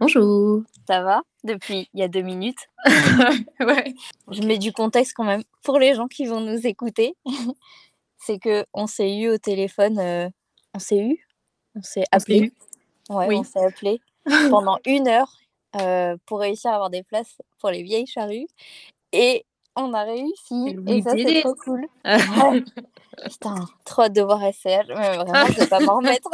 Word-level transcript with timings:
Bonjour. 0.00 0.62
Ça 0.86 1.02
va? 1.02 1.22
Depuis 1.44 1.88
il 1.92 2.00
y 2.00 2.02
a 2.02 2.08
deux 2.08 2.22
minutes. 2.22 2.68
ouais. 3.60 3.94
Je 4.30 4.42
mets 4.42 4.58
du 4.58 4.72
contexte 4.72 5.12
quand 5.14 5.24
même 5.24 5.42
pour 5.62 5.78
les 5.78 5.94
gens 5.94 6.08
qui 6.08 6.24
vont 6.26 6.40
nous 6.40 6.66
écouter. 6.66 7.14
C'est 8.18 8.38
que 8.38 8.64
on 8.72 8.86
s'est 8.86 9.14
eu 9.16 9.28
au 9.30 9.38
téléphone. 9.38 9.98
euh, 9.98 10.28
On 10.74 10.78
s'est 10.78 10.98
eu? 10.98 11.26
On 11.76 11.82
s'est 11.82 12.04
appelé? 12.12 12.52
Ouais, 13.10 13.26
Oui. 13.28 13.36
on 13.36 13.44
s'est 13.44 13.64
appelé 13.64 14.00
pendant 14.50 14.78
une 14.86 15.08
heure 15.08 15.32
euh, 15.80 16.16
pour 16.26 16.40
réussir 16.40 16.70
à 16.70 16.74
avoir 16.74 16.90
des 16.90 17.02
places 17.02 17.36
pour 17.58 17.70
les 17.70 17.82
vieilles 17.82 18.06
charrues. 18.06 18.46
Et 19.12 19.44
on 19.76 19.92
a 19.94 20.02
réussi. 20.02 20.76
Et 20.86 21.02
ça, 21.02 21.12
c'est 21.16 21.40
trop 21.40 21.54
cool. 21.54 21.86
Ouais. 22.04 22.64
Putain, 23.24 23.54
trop 23.84 24.02
hâte 24.02 24.12
de 24.12 24.22
voir 24.22 24.40
SCH. 24.52 24.88
Mais 24.88 25.16
vraiment, 25.16 25.46
je 25.46 25.60
vais 25.60 25.66
pas 25.66 25.80
m'en 25.80 25.96
remettre. 25.96 26.28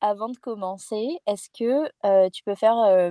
Avant 0.00 0.28
de 0.28 0.36
commencer, 0.38 1.18
est-ce 1.26 1.48
que 1.50 1.90
euh, 2.06 2.30
tu 2.30 2.42
peux 2.44 2.54
faire 2.54 2.78
euh, 2.78 3.10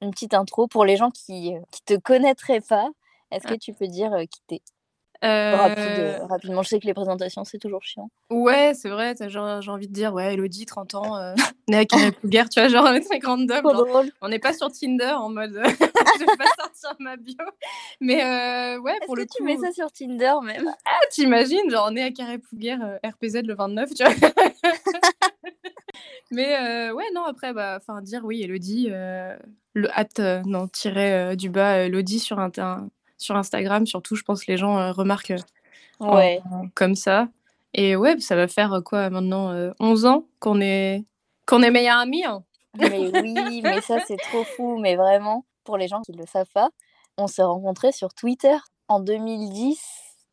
une 0.00 0.10
petite 0.10 0.32
intro 0.34 0.66
pour 0.66 0.84
les 0.84 0.96
gens 0.96 1.10
qui 1.10 1.52
ne 1.52 1.60
te 1.84 1.94
connaîtraient 2.00 2.62
pas? 2.62 2.88
Est-ce 3.30 3.46
que 3.46 3.54
Ah. 3.54 3.58
tu 3.60 3.72
peux 3.74 3.86
dire 3.86 4.12
euh, 4.14 4.24
qui 4.24 4.40
t'es? 4.46 4.60
Rapide, 5.24 6.18
Rapidement, 6.28 6.62
je 6.62 6.68
sais 6.70 6.80
que 6.80 6.86
les 6.86 6.94
présentations, 6.94 7.44
c'est 7.44 7.58
toujours 7.58 7.82
chiant. 7.84 8.10
ouais, 8.30 8.72
c'est 8.74 8.88
vrai, 8.88 9.14
j'ai 9.28 9.38
envie 9.38 9.86
de 9.86 9.92
dire, 9.92 10.12
ouais, 10.14 10.34
Elodie, 10.34 10.66
30 10.66 10.94
ans, 10.96 11.34
née 11.68 11.76
à 11.78 11.84
Carré-Pouguer, 11.84 12.42
tu 12.50 12.58
vois, 12.58 12.68
genre 12.68 12.86
un 12.86 12.98
truc 13.00 13.24
random. 13.24 13.60
Trop 13.62 13.70
genre, 13.72 13.86
drôle. 13.86 14.10
on 14.20 14.28
n'est 14.28 14.40
pas 14.40 14.52
sur 14.52 14.72
Tinder 14.72 15.12
en 15.16 15.28
mode, 15.28 15.52
je 15.64 16.18
vais 16.24 16.36
pas 16.36 16.46
sortir 16.58 16.96
ma 16.98 17.16
bio. 17.16 17.36
Mais 18.00 18.16
ouais, 18.78 18.96
Est-ce 18.96 19.06
pour 19.06 19.14
que 19.14 19.20
le 19.20 19.26
tu 19.26 19.42
coup, 19.42 19.44
mets 19.44 19.58
ça 19.58 19.70
sur 19.70 19.92
Tinder 19.92 20.34
même? 20.42 20.68
ah, 20.86 20.98
t'imagines, 21.12 21.70
genre 21.70 21.92
née 21.92 22.02
à 22.02 22.10
Carré-Pouguer, 22.10 22.78
euh, 22.82 22.98
RPZ 23.08 23.42
le 23.44 23.54
29, 23.54 23.90
tu 23.94 24.02
vois? 24.02 24.12
Mais 26.32 26.56
euh, 26.56 26.92
ouais, 26.94 27.04
non, 27.14 27.24
après, 27.24 27.52
bah, 27.52 27.78
enfin, 27.80 28.00
dire 28.02 28.22
oui, 28.24 28.42
Elodie, 28.42 28.88
euh, 28.90 29.36
le 29.74 29.90
hâte, 29.90 30.18
euh, 30.18 30.42
non, 30.46 30.66
tirer 30.68 31.36
du 31.36 31.50
bas 31.50 31.78
Elodie 31.84 32.18
sur, 32.18 32.38
Inter- 32.38 32.76
sur 33.18 33.36
Instagram, 33.36 33.86
surtout, 33.86 34.16
je 34.16 34.22
pense 34.22 34.44
que 34.44 34.50
les 34.50 34.56
gens 34.58 34.78
euh, 34.78 34.92
remarquent 34.92 35.34
en- 36.00 36.16
Ouais. 36.16 36.40
comme 36.74 36.94
ça. 36.94 37.28
Et 37.74 37.96
ouais, 37.96 38.18
ça 38.20 38.34
va 38.36 38.48
faire 38.48 38.72
euh, 38.74 38.80
quoi 38.80 39.08
maintenant 39.10 39.50
euh, 39.50 39.72
11 39.80 40.04
ans 40.06 40.24
qu'on 40.40 40.60
est, 40.60 41.04
qu'on 41.46 41.62
est 41.62 41.70
meilleurs 41.70 41.98
amis. 41.98 42.24
hein. 42.24 42.42
Mais 42.78 43.08
oui, 43.12 43.60
mais 43.62 43.80
ça, 43.82 43.98
c'est 44.06 44.18
trop 44.18 44.44
fou. 44.44 44.78
Mais 44.78 44.96
vraiment, 44.96 45.44
pour 45.64 45.76
les 45.76 45.88
gens 45.88 46.00
qui 46.02 46.12
ne 46.12 46.18
le 46.18 46.26
savent 46.26 46.50
pas, 46.54 46.70
on 47.18 47.26
s'est 47.26 47.42
rencontrés 47.42 47.92
sur 47.92 48.14
Twitter 48.14 48.56
en 48.88 49.00
2010. 49.00 49.80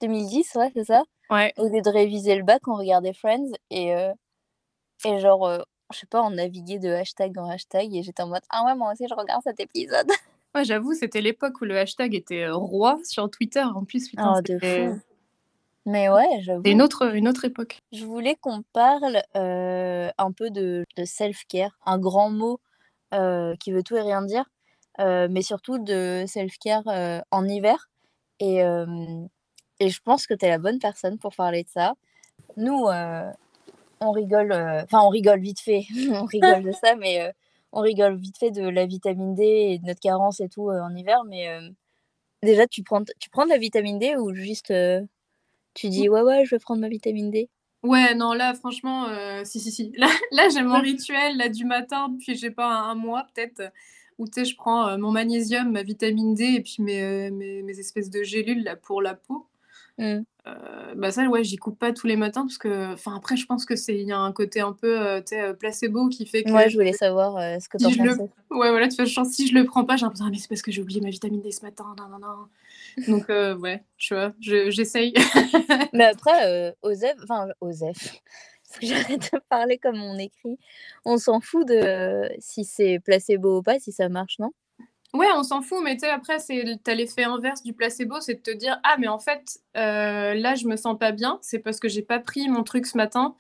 2010, 0.02 0.56
ouais, 0.56 0.72
c'est 0.74 0.86
ça? 0.86 1.04
Ouais. 1.30 1.54
Au 1.58 1.68
lieu 1.68 1.82
de 1.82 1.90
réviser 1.90 2.36
le 2.36 2.44
bac, 2.44 2.62
on 2.68 2.76
regardait 2.76 3.14
Friends 3.14 3.52
et, 3.70 3.94
euh, 3.94 4.14
et 5.06 5.20
genre, 5.20 5.46
euh, 5.48 5.60
je 5.92 6.00
sais 6.00 6.06
pas, 6.08 6.22
on 6.24 6.32
naviguait 6.32 6.80
de 6.80 6.90
hashtag 6.90 7.38
en 7.38 7.50
hashtag 7.50 7.94
et 7.96 8.04
j'étais 8.04 8.22
en 8.24 8.28
mode 8.28 8.42
Ah 8.50 8.64
ouais, 8.66 8.76
moi 8.76 8.92
aussi, 8.94 9.06
je 9.10 9.14
regarde 9.14 9.42
cet 9.44 9.60
épisode. 9.60 10.08
Ouais, 10.56 10.66
j'avoue, 10.66 10.96
c'était 10.96 11.22
l'époque 11.22 11.62
où 11.62 11.66
le 11.66 11.78
hashtag 11.78 12.16
était 12.16 12.46
euh, 12.46 12.56
roi 12.56 12.98
sur 13.04 13.30
Twitter. 13.30 13.62
En 13.62 13.86
plus, 13.86 14.10
putain, 14.10 14.34
Oh, 14.36 14.42
de 14.42 14.58
fou. 14.58 15.00
Mais 15.86 16.10
ouais, 16.10 16.28
j'avoue. 16.42 16.64
une 16.66 16.82
autre, 16.82 17.14
une 17.16 17.28
autre 17.28 17.46
époque. 17.46 17.78
Je 17.92 18.04
voulais 18.04 18.36
qu'on 18.36 18.64
parle 18.74 19.22
euh, 19.36 20.10
un 20.18 20.32
peu 20.32 20.50
de, 20.50 20.86
de 20.98 21.06
self-care, 21.06 21.78
un 21.86 22.00
grand 22.00 22.32
mot 22.32 22.60
euh, 23.14 23.56
qui 23.60 23.72
veut 23.72 23.84
tout 23.84 23.96
et 23.96 24.02
rien 24.02 24.24
dire, 24.24 24.44
euh, 25.00 25.28
mais 25.30 25.44
surtout 25.44 25.78
de 25.78 26.24
self-care 26.28 27.22
en 27.30 27.48
hiver. 27.48 27.88
Et, 28.40 28.58
et 29.80 29.90
je 29.90 30.02
pense 30.04 30.26
que 30.26 30.34
tu 30.34 30.46
es 30.46 30.50
la 30.50 30.58
bonne 30.58 30.80
personne 30.80 31.20
pour 31.20 31.36
parler 31.36 31.62
de 31.64 31.70
ça. 31.70 31.94
Nous, 32.58 32.88
on 34.02 34.12
rigole, 34.12 34.52
euh, 34.52 34.84
enfin 34.84 35.00
on 35.02 35.10
rigole 35.10 35.40
vite 35.40 35.60
fait, 35.60 35.86
on 36.12 36.26
rigole 36.26 36.64
de 36.64 36.72
ça, 36.72 36.96
mais 36.96 37.22
euh, 37.22 37.32
on 37.72 37.82
rigole 37.82 38.18
vite 38.18 38.38
fait 38.38 38.52
de 38.52 38.68
la 38.68 38.86
vitamine 38.86 39.36
D 39.36 39.44
et 39.44 39.80
de 39.80 39.86
notre 39.86 40.00
carence 40.00 40.40
et 40.40 40.50
tout 40.50 40.70
euh, 40.70 40.82
en 40.82 40.96
hiver. 40.96 41.24
Mais 41.26 41.48
déjà, 42.44 42.68
tu 42.68 42.84
prends, 42.84 43.04
tu 43.20 43.30
prends 43.30 43.46
de 43.46 43.52
la 43.52 43.58
vitamine 43.58 44.00
D 44.00 44.16
ou 44.16 44.34
juste 44.34 44.74
tu 45.74 45.90
dis 45.90 46.10
ouais, 46.10 46.22
ouais, 46.22 46.46
je 46.46 46.56
vais 46.56 46.60
prendre 46.60 46.82
ma 46.82 46.90
vitamine 46.90 47.32
D? 47.32 47.50
Ouais, 47.84 48.14
non, 48.14 48.34
là, 48.34 48.54
franchement, 48.54 49.08
euh, 49.08 49.44
si, 49.46 49.60
si, 49.60 49.72
si. 49.72 49.94
Là, 49.96 50.08
là 50.32 50.50
j'ai 50.50 50.62
mon 50.62 50.82
rituel 50.82 51.38
là, 51.38 51.50
du 51.50 51.66
matin 51.66 52.10
depuis, 52.10 52.36
je 52.36 52.42
sais 52.42 52.52
pas, 52.52 52.68
un, 52.68 52.92
un 52.92 52.96
mois 52.96 53.26
peut-être, 53.34 53.72
où 54.18 54.28
tu 54.28 54.34
sais, 54.34 54.46
je 54.46 54.56
prends 54.56 54.88
euh, 54.90 54.98
mon 54.98 55.12
magnésium, 55.12 55.72
ma 55.72 55.84
vitamine 55.84 56.34
D 56.34 56.44
et 56.44 56.62
puis 56.62 56.78
mes, 56.80 57.02
euh, 57.02 57.32
mes, 57.32 57.64
mes 57.64 57.80
espèces 57.80 58.10
de 58.10 58.24
gélules 58.24 58.64
là, 58.64 58.76
pour 58.76 59.02
la 59.02 59.16
peau. 59.16 59.48
Hmm. 59.98 60.22
Euh, 60.50 60.96
bah 60.96 61.12
ça, 61.12 61.26
ouais, 61.28 61.44
j'y 61.44 61.58
coupe 61.58 61.78
pas 61.78 61.94
tous 61.94 62.08
les 62.08 62.16
matins 62.16 62.42
parce 62.42 62.58
que, 62.58 62.94
enfin, 62.94 63.16
après, 63.16 63.36
je 63.38 63.46
pense 63.46 63.66
que 63.66 63.76
c'est, 63.76 63.96
il 63.96 64.08
y 64.08 64.12
a 64.12 64.18
un 64.18 64.32
côté 64.32 64.62
un 64.62 64.74
peu, 64.74 65.00
euh, 65.00 65.22
euh, 65.34 65.54
placebo 65.54 66.10
qui 66.10 66.26
fait 66.26 66.44
que. 66.44 66.50
Moi, 66.50 66.68
je 66.68 66.76
voulais 66.76 66.94
savoir 66.94 67.38
euh, 67.38 67.60
ce 67.60 67.70
que 67.70 67.78
t'en 67.78 67.90
Si 67.90 67.98
le- 67.98 68.10
pensais. 68.10 68.30
Ouais, 68.52 68.70
voilà, 68.72 68.88
tu 68.88 68.96
vois, 68.96 69.06
genre, 69.06 69.26
si 69.26 69.48
je 69.48 69.54
le 69.54 69.66
prends 69.66 69.86
pas, 69.86 69.96
j'ai 69.96 70.04
l'impression, 70.06 70.26
ah, 70.28 70.32
mais 70.32 70.38
c'est 70.38 70.48
parce 70.48 70.62
que 70.62 70.72
j'ai 70.72 70.82
oublié 70.82 71.02
ma 71.02 71.10
vitamine 71.10 71.42
D 71.42 71.52
ce 71.52 71.64
matin, 71.64 71.94
non, 71.98 72.08
non, 72.10 72.20
non. 72.20 72.48
Donc, 73.08 73.30
ouais, 73.30 73.84
tu 73.98 74.14
vois, 74.16 74.34
je- 74.40 74.70
j'essaye. 74.72 75.14
Mais 75.94 76.06
après, 76.06 76.76
Osef, 76.82 77.16
enfin, 77.24 77.48
Osef, 77.62 77.98
faut 78.64 78.80
que 78.80 78.86
j'arrête 79.22 79.32
de 79.34 79.40
parler 79.50 79.78
comme 79.78 80.02
on 80.02 80.18
écrit. 80.18 80.58
On 81.06 81.18
s'en 81.18 81.40
fout 81.40 81.68
de 81.68 82.30
si 82.40 82.64
c'est 82.66 83.00
placebo 83.00 83.60
ou 83.60 83.62
pas, 83.62 83.80
si 83.80 83.92
ça 83.92 84.10
marche, 84.10 84.40
non? 84.40 84.52
Ouais, 85.14 85.28
on 85.36 85.42
s'en 85.44 85.62
fout, 85.64 85.80
mais 85.84 85.96
tu 85.96 86.02
sais, 86.02 86.10
après, 86.10 86.38
c'est, 86.40 86.64
t'as 86.84 86.94
l'effet 86.94 87.24
inverse 87.24 87.64
du 87.64 87.74
placebo, 87.74 88.20
c'est 88.22 88.36
de 88.36 88.40
te 88.42 88.52
dire, 88.52 88.80
ah, 88.84 88.96
mais 89.00 89.08
en 89.08 89.18
fait, 89.18 89.60
euh, 89.76 90.36
là, 90.36 90.54
je 90.54 90.68
me 90.68 90.76
sens 90.76 90.98
pas 91.00 91.12
bien, 91.12 91.40
c'est 91.42 91.58
parce 91.60 91.80
que 91.80 91.90
j'ai 91.90 92.04
pas 92.04 92.20
pris 92.20 92.48
mon 92.48 92.64
truc 92.64 92.86
ce 92.86 92.96
matin, 92.96 93.36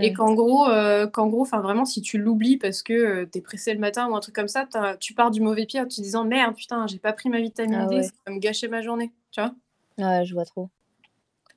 et 0.00 0.12
Hmm. 0.12 0.14
qu'en 0.14 0.34
gros, 0.34 0.68
euh, 0.68 1.08
qu'en 1.08 1.28
gros, 1.28 1.42
enfin, 1.42 1.60
vraiment, 1.60 1.84
si 1.84 2.02
tu 2.02 2.18
l'oublies 2.18 2.56
parce 2.58 2.82
que 2.82 2.92
euh, 2.92 3.26
t'es 3.26 3.40
pressé 3.40 3.74
le 3.74 3.80
matin 3.80 4.08
ou 4.10 4.16
un 4.16 4.20
truc 4.20 4.34
comme 4.34 4.48
ça, 4.48 4.68
tu 5.00 5.14
pars 5.14 5.30
du 5.32 5.40
mauvais 5.40 5.66
pied 5.66 5.80
en 5.80 5.84
te 5.86 5.94
disant, 5.94 6.24
merde, 6.24 6.54
putain, 6.56 6.86
j'ai 6.88 6.98
pas 7.00 7.12
pris 7.12 7.30
ma 7.30 7.40
vitamine 7.40 7.80
Ah 7.80 7.86
D, 7.86 8.02
ouais. 8.02 8.04
ça 8.04 8.12
va 8.26 8.32
me 8.34 8.38
gâcher 8.40 8.68
ma 8.68 8.82
journée, 8.82 9.12
tu 9.32 9.40
vois? 9.40 9.54
Ouais, 9.98 10.24
je 10.24 10.34
vois 10.34 10.44
trop. 10.44 10.70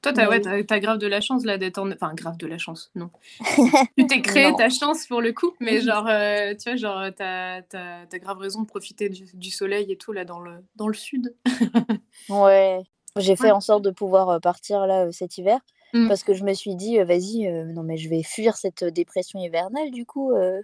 Toi, 0.02 0.14
t'as, 0.14 0.24
Mais 0.24 0.28
ouais, 0.30 0.36
oui. 0.38 0.42
t'as, 0.42 0.64
t'as 0.64 0.80
grave 0.80 0.98
de 0.98 1.08
la 1.08 1.22
chance 1.22 1.46
là 1.46 1.58
d'être 1.58 1.78
en... 1.78 1.92
Enfin, 1.92 2.14
grave 2.16 2.38
de 2.38 2.48
la 2.48 2.58
chance, 2.58 2.92
non. 2.96 3.10
Tu 3.98 4.08
t'es 4.08 4.22
créé 4.22 4.52
ta 4.56 4.70
chance 4.70 5.06
pour 5.06 5.22
le 5.22 5.32
coup, 5.32 5.54
mais 5.60 5.82
genre, 5.82 6.08
euh, 6.08 6.54
tu 6.56 6.70
vois, 6.70 6.76
genre, 6.76 7.04
t'as, 7.16 7.62
grave 8.20 8.38
raison 8.40 8.62
de 8.62 8.68
profiter 8.68 9.10
du, 9.10 9.26
du 9.34 9.52
soleil 9.52 9.92
et 9.92 9.98
tout 9.98 10.12
là 10.12 10.26
dans 10.26 10.40
le, 10.40 10.64
dans 10.76 10.88
le 10.88 10.94
sud. 10.96 11.36
Ouais. 12.30 12.82
J'ai 13.18 13.36
fait 13.36 13.46
Ouais. 13.46 13.52
en 13.52 13.62
sorte 13.62 13.84
de 13.84 13.90
pouvoir 13.92 14.30
euh, 14.30 14.40
partir 14.40 14.88
là 14.88 15.06
euh, 15.08 15.12
cet 15.12 15.38
hiver 15.38 15.60
Mm. 15.94 16.08
parce 16.08 16.24
que 16.24 16.34
je 16.34 16.46
me 16.46 16.54
suis 16.54 16.76
dit, 16.78 16.98
vas-y, 17.00 17.48
euh, 17.48 17.66
non 17.66 17.84
mais 17.84 17.98
je 17.98 18.08
vais 18.08 18.24
fuir 18.24 18.56
cette 18.56 18.86
dépression 18.86 19.40
hivernale 19.42 19.92
du 19.92 20.06
coup, 20.06 20.32
euh, 20.32 20.62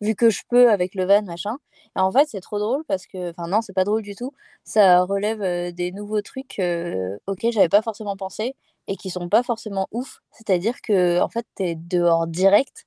vu 0.00 0.14
que 0.14 0.30
je 0.30 0.42
peux 0.48 0.70
avec 0.70 0.94
le 0.94 1.04
van, 1.04 1.22
machin. 1.22 1.56
Et 1.96 2.00
en 2.00 2.10
fait, 2.12 2.26
c'est 2.28 2.40
trop 2.40 2.58
drôle 2.58 2.84
parce 2.86 3.06
que, 3.06 3.30
enfin 3.30 3.48
non, 3.48 3.62
c'est 3.62 3.72
pas 3.72 3.84
drôle 3.84 4.02
du 4.02 4.14
tout. 4.14 4.32
Ça 4.64 5.02
relève 5.02 5.42
euh, 5.42 5.72
des 5.72 5.92
nouveaux 5.92 6.22
trucs 6.22 6.58
euh, 6.58 7.16
auxquels 7.26 7.52
j'avais 7.52 7.68
pas 7.68 7.82
forcément 7.82 8.16
pensé 8.16 8.54
et 8.88 8.96
qui 8.96 9.10
sont 9.10 9.28
pas 9.28 9.42
forcément 9.42 9.88
ouf. 9.92 10.20
C'est-à-dire 10.32 10.80
que 10.82 11.20
en 11.20 11.28
fait, 11.28 11.46
t'es 11.54 11.74
dehors 11.76 12.26
direct, 12.26 12.86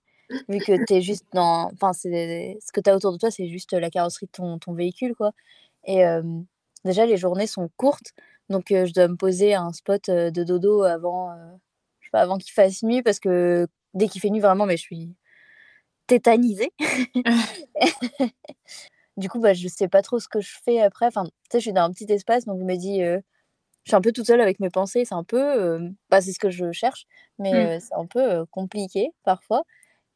vu 0.49 0.59
que 0.59 0.85
t'es 0.85 1.01
juste 1.01 1.25
dans, 1.33 1.71
enfin 1.73 1.93
ce 1.93 2.71
que 2.71 2.81
t'as 2.81 2.95
autour 2.95 3.11
de 3.13 3.17
toi, 3.17 3.31
c'est 3.31 3.47
juste 3.47 3.73
la 3.73 3.89
carrosserie 3.89 4.27
de 4.27 4.31
ton, 4.31 4.59
ton 4.59 4.73
véhicule, 4.73 5.15
quoi. 5.15 5.31
Et 5.85 6.05
euh, 6.05 6.23
déjà, 6.85 7.05
les 7.05 7.17
journées 7.17 7.47
sont 7.47 7.69
courtes, 7.77 8.13
donc 8.49 8.67
je 8.69 8.93
dois 8.93 9.07
me 9.07 9.15
poser 9.17 9.53
à 9.53 9.61
un 9.63 9.73
spot 9.73 10.09
de 10.09 10.43
dodo 10.43 10.83
avant, 10.83 11.33
je 12.01 12.07
sais 12.07 12.11
pas, 12.11 12.21
avant 12.21 12.37
qu'il 12.37 12.53
fasse 12.53 12.83
nuit 12.83 13.01
parce 13.03 13.19
que 13.19 13.67
dès 13.93 14.07
qu'il 14.07 14.21
fait 14.21 14.29
nuit, 14.29 14.39
vraiment, 14.39 14.65
mais 14.65 14.77
je 14.77 14.83
suis 14.83 15.15
tétanisée. 16.09 16.73
Du 19.17 19.29
coup, 19.29 19.39
bah, 19.39 19.53
je 19.53 19.67
sais 19.67 19.87
pas 19.89 20.01
trop 20.01 20.19
ce 20.19 20.27
que 20.29 20.39
je 20.39 20.51
fais 20.63 20.81
après. 20.81 21.07
Enfin, 21.07 21.25
tu 21.25 21.31
sais, 21.51 21.59
je 21.59 21.63
suis 21.63 21.73
dans 21.73 21.83
un 21.83 21.91
petit 21.91 22.05
espace, 22.11 22.45
donc 22.45 22.59
je 22.59 22.63
me 22.65 22.75
dis, 22.75 23.03
euh, 23.03 23.19
je 23.85 23.91
suis 23.91 23.95
un 23.97 24.01
peu 24.01 24.11
toute 24.13 24.27
seule 24.27 24.41
avec 24.41 24.59
mes 24.59 24.69
pensées. 24.69 25.05
C'est 25.05 25.15
un 25.15 25.23
peu, 25.25 25.41
euh, 25.41 25.89
bah, 26.09 26.21
c'est 26.21 26.33
ce 26.33 26.39
que 26.39 26.49
je 26.51 26.71
cherche, 26.71 27.05
mais 27.39 27.51
Mm. 27.53 27.67
euh, 27.77 27.79
c'est 27.81 27.95
un 27.95 28.05
peu 28.07 28.21
euh, 28.21 28.45
compliqué 28.51 29.11
parfois. 29.23 29.63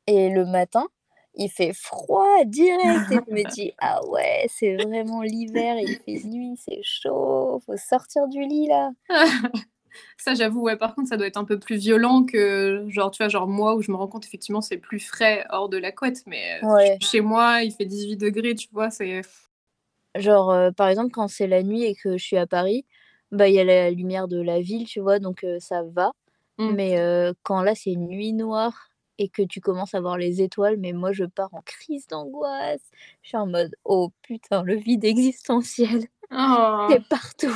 Et 0.08 0.30
le 0.30 0.46
matin, 0.46 0.88
il 1.36 1.50
fait 1.52 1.74
froid 1.74 2.46
direct 2.46 3.12
et 3.12 3.22
je 3.28 3.34
me 3.34 3.44
dis, 3.46 3.74
ah 3.82 4.06
ouais, 4.08 4.48
c'est 4.50 4.78
vraiment 4.78 5.22
l'hiver, 5.24 5.78
il 5.80 5.98
fait 6.06 6.22
nuit, 6.28 6.58
c'est 6.58 6.82
chaud, 6.84 7.62
faut 7.66 7.78
sortir 7.78 8.28
du 8.30 8.42
lit 8.46 8.68
là. 8.68 8.92
Ça, 10.18 10.34
j'avoue, 10.36 10.62
ouais, 10.62 10.78
par 10.78 10.96
contre, 10.96 11.10
ça 11.10 11.18
doit 11.18 11.28
être 11.28 11.38
un 11.38 11.46
peu 11.46 11.60
plus 11.60 11.78
violent 11.78 12.24
que, 12.24 12.86
genre, 12.90 13.12
tu 13.12 13.24
vois, 13.24 13.30
genre 13.30 13.48
moi, 13.48 13.76
où 13.76 13.82
je 13.82 13.92
me 13.92 13.98
rends 13.98 14.08
compte, 14.08 14.26
effectivement, 14.26 14.62
c'est 14.62 14.78
plus 14.78 15.00
frais 15.00 15.46
hors 15.50 15.70
de 15.70 15.78
la 15.78 15.92
couette, 15.92 16.24
mais 16.28 16.60
euh, 16.64 16.68
Ouais. 16.76 16.98
chez 17.02 17.22
moi, 17.22 17.62
il 17.64 17.72
fait 17.72 17.86
18 17.86 18.18
degrés, 18.18 18.56
tu 18.56 18.68
vois, 18.72 18.90
c'est... 18.90 19.22
Genre, 20.16 20.52
euh, 20.52 20.72
par 20.72 20.88
exemple, 20.90 21.12
quand 21.12 21.28
c'est 21.28 21.48
la 21.48 21.64
nuit 21.64 21.84
et 21.84 21.96
que 21.96 22.18
je 22.18 22.24
suis 22.24 22.38
à 22.38 22.46
Paris, 22.46 22.86
bah, 23.32 23.48
il 23.48 23.56
y 23.56 23.60
a 23.60 23.64
la 23.64 23.90
lumière 23.90 24.28
de 24.28 24.40
la 24.40 24.62
ville, 24.62 24.86
tu 24.86 25.00
vois, 25.00 25.20
donc 25.20 25.44
euh, 25.44 25.58
ça 25.60 25.82
va. 25.84 26.12
Mm. 26.60 26.70
Mais 26.76 27.00
euh, 27.00 27.34
quand 27.44 27.62
là, 27.64 27.74
c'est 27.74 27.96
nuit 27.96 28.34
noire 28.34 28.90
et 29.18 29.30
que 29.30 29.42
tu 29.42 29.60
commences 29.60 29.96
à 29.96 30.02
voir 30.02 30.18
les 30.18 30.42
étoiles, 30.42 30.78
mais 30.78 30.92
moi, 30.94 31.12
je 31.14 31.26
pars 31.26 31.54
en 31.54 31.62
crise 31.62 32.08
d'angoisse. 32.08 32.82
Je 33.24 33.30
suis 33.30 33.38
en 33.38 33.48
mode, 33.48 33.76
oh 33.86 34.12
putain, 34.22 34.64
le 34.64 34.76
vide 34.76 35.06
existentiel, 35.06 36.06
Oh. 36.32 36.88
c'est 36.90 37.08
partout. 37.08 37.56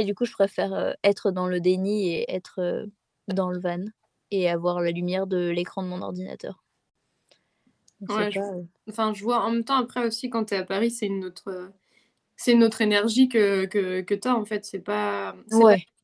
Et 0.00 0.04
du 0.04 0.14
coup, 0.14 0.24
je 0.24 0.32
préfère, 0.32 0.96
être 1.04 1.30
dans 1.30 1.46
le 1.46 1.60
déni 1.60 2.10
et 2.10 2.32
être, 2.34 2.86
dans 3.28 3.50
le 3.50 3.58
van 3.60 3.84
et 4.30 4.48
avoir 4.50 4.80
la 4.80 4.90
lumière 4.90 5.26
de 5.26 5.48
l'écran 5.50 5.82
de 5.82 5.88
mon 5.88 6.02
ordinateur. 6.02 6.64
Ouais, 8.08 8.30
je 8.30 8.38
enfin, 8.88 9.12
je 9.12 9.22
vois 9.22 9.40
en 9.44 9.50
même 9.50 9.64
temps, 9.64 9.76
après 9.76 10.06
aussi, 10.06 10.30
quand 10.30 10.46
tu 10.46 10.54
es 10.54 10.56
à 10.58 10.64
Paris, 10.64 10.90
c'est 10.90 11.06
une 11.06 11.24
autre, 11.24 11.70
c'est 12.36 12.52
une 12.52 12.64
autre 12.64 12.82
énergie 12.82 13.28
que 13.28 13.66
que 13.66 14.02
que 14.02 14.14
tu 14.14 14.28
as, 14.28 14.36
en 14.36 14.44
fait. 14.46 14.64
C'est 14.66 14.80
pas 14.80 15.36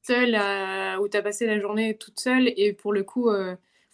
seule 0.02 0.34
à 0.36 1.00
où 1.00 1.08
tu 1.08 1.16
as 1.16 1.22
passé 1.22 1.46
la 1.46 1.60
journée 1.60 1.96
toute 1.98 2.20
seule 2.20 2.52
et 2.56 2.72
pour 2.74 2.92
le 2.92 3.04
coup, 3.04 3.30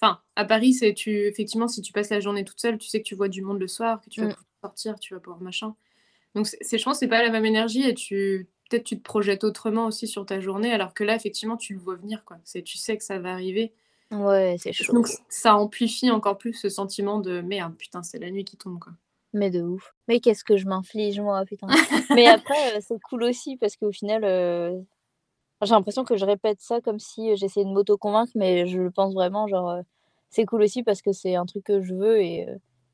enfin, 0.01 0.21
à 0.37 0.45
Paris, 0.45 0.75
c'est 0.75 0.95
tu 0.95 1.27
effectivement, 1.27 1.69
si 1.69 1.83
tu 1.83 1.93
passes 1.93 2.11
la 2.11 2.21
journée 2.21 2.45
toute 2.45 2.61
seule, 2.61 2.79
tu 2.79 2.89
sais 2.89 3.01
que 3.03 3.09
tu 3.09 3.15
vois 3.17 3.29
du 3.29 3.43
monde 3.43 3.61
le 3.61 3.69
soir, 3.69 4.01
que 4.01 4.11
tu 4.11 4.23
vas 4.23 4.29
Mmh. 4.29 4.35
pouvoir 4.35 4.47
sortir, 4.63 5.01
tu 5.01 5.15
vas 5.15 5.21
pouvoir 5.21 5.41
machin. 5.43 5.75
Donc 6.35 6.47
c'est 6.49 6.59
c'est 6.63 6.79
je 6.79 6.85
pense, 6.85 6.99
c'est 7.01 7.09
pas 7.09 7.23
la 7.23 7.31
même 7.31 7.47
énergie 7.47 7.83
et 7.89 7.95
tu 7.95 8.49
peut-être 8.71 8.85
tu 8.85 8.97
te 8.97 9.03
projettes 9.03 9.45
autrement 9.45 9.87
aussi 9.87 10.07
sur 10.07 10.25
ta 10.25 10.41
journée 10.41 10.73
alors 10.73 10.95
que 10.95 11.05
là, 11.05 11.15
effectivement, 11.15 11.59
tu 11.59 11.75
le 11.75 11.81
vois 11.81 11.97
venir, 11.97 12.25
quoi. 12.25 12.39
C'est 12.45 12.63
tu 12.63 12.79
sais 12.79 12.97
que 12.97 13.05
ça 13.05 13.19
va 13.19 13.33
arriver. 13.33 13.75
Ouais, 14.11 14.57
c'est 14.59 14.73
chaud. 14.73 14.95
Donc 14.95 15.09
ça 15.29 15.57
amplifie 15.57 16.11
encore 16.11 16.39
plus 16.39 16.55
ce 16.55 16.69
sentiment 16.69 17.19
de: 17.21 17.41
«Merde, 17.43 17.75
putain, 17.77 18.03
c'est 18.03 18.19
la 18.19 18.31
nuit 18.31 18.45
qui 18.45 18.57
tombe, 18.57 18.79
quoi». 18.79 18.93
Mais 19.33 19.51
de 19.51 19.63
ouf. 19.63 19.95
Mais 20.09 20.19
qu'est-ce 20.21 20.43
que 20.43 20.57
je 20.57 20.67
m'inflige 20.67 21.21
moi, 21.21 21.45
putain. 21.45 21.69
Mais 22.17 22.27
après, 22.27 22.77
heu, 22.77 22.81
c'est 22.81 22.99
cool 23.01 23.23
aussi 23.25 23.57
parce 23.57 23.77
qu'au 23.77 23.93
final, 23.93 24.25
heu, 24.25 24.85
j'ai 25.63 25.71
l'impression 25.71 26.05
que 26.05 26.17
je 26.17 26.25
répète 26.25 26.61
ça 26.61 26.81
comme 26.81 26.99
si, 26.99 27.37
j'essayais 27.37 27.67
de 27.67 27.71
m'auto-convaincre, 27.71 28.33
mais 28.35 28.67
je 28.67 28.79
le 28.81 28.91
pense 28.91 29.15
vraiment, 29.15 29.47
genre, 29.47 29.77
c'est 30.31 30.47
cool 30.47 30.63
aussi 30.63 30.83
parce 30.83 31.03
que 31.03 31.13
c'est 31.13 31.35
un 31.37 31.47
truc 31.47 31.65
que 31.65 31.81
je 31.83 31.95
veux 31.95 32.21
et 32.23 32.47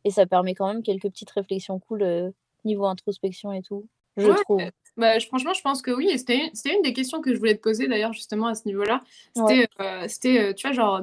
et 0.04 0.10
ça 0.10 0.24
permet 0.26 0.54
quand 0.54 0.68
même 0.68 0.82
quelques 0.84 1.08
petites 1.10 1.30
réflexions 1.30 1.80
cool, 1.80 2.32
niveau 2.64 2.86
introspection 2.86 3.52
et 3.52 3.62
tout, 3.62 3.88
je 4.16 4.28
Ouais, 4.28 4.34
trouve. 4.44 4.60
Bah, 4.96 5.18
je 5.18 5.26
franchement, 5.26 5.52
je 5.54 5.62
pense 5.62 5.82
que 5.82 5.90
oui 5.90 6.08
et 6.08 6.18
c'était 6.18 6.36
une 6.46 6.54
c'était 6.54 6.74
une 6.74 6.82
des 6.82 6.92
questions 6.92 7.20
que 7.20 7.32
je 7.32 7.38
voulais 7.38 7.54
te 7.56 7.62
poser 7.62 7.88
d'ailleurs 7.88 8.12
justement 8.12 8.46
à 8.46 8.54
ce 8.54 8.62
niveau-là. 8.66 9.02
Ouais. 9.36 9.66
C'était, 9.76 10.08
c'était, 10.08 10.50
heu, 10.50 10.54
tu 10.54 10.66
vois, 10.66 10.74
genre, 10.74 11.02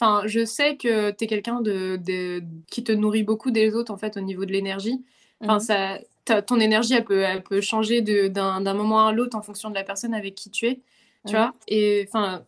enfin, 0.00 0.22
je 0.26 0.44
sais 0.44 0.76
que 0.76 1.10
tu 1.10 1.24
es 1.24 1.26
quelqu'un 1.26 1.60
de 1.60 1.96
de 1.96 2.42
qui 2.70 2.84
te 2.84 2.92
nourrit 2.92 3.24
beaucoup 3.24 3.50
des 3.50 3.74
autres, 3.74 3.92
en 3.92 3.96
fait, 3.96 4.16
au 4.16 4.20
niveau 4.20 4.44
de 4.44 4.52
l'énergie. 4.52 5.04
Enfin, 5.40 5.56
mh. 5.56 5.60
ça 5.60 5.98
ton 6.46 6.58
énergie, 6.58 6.94
elle 6.94 7.04
peut 7.04 7.20
elle 7.20 7.42
peut 7.42 7.60
changer 7.60 8.00
de 8.00 8.28
d'un 8.28 8.60
d'un 8.62 8.74
moment 8.74 9.06
à 9.06 9.12
l'autre 9.12 9.36
en 9.36 9.42
fonction 9.42 9.68
de 9.68 9.74
la 9.74 9.84
personne 9.84 10.14
avec 10.14 10.34
qui 10.34 10.50
tu 10.50 10.66
es, 10.66 10.80
tu 11.26 11.32
vois? 11.32 11.52
Et 11.68 12.06
enfin 12.08 12.44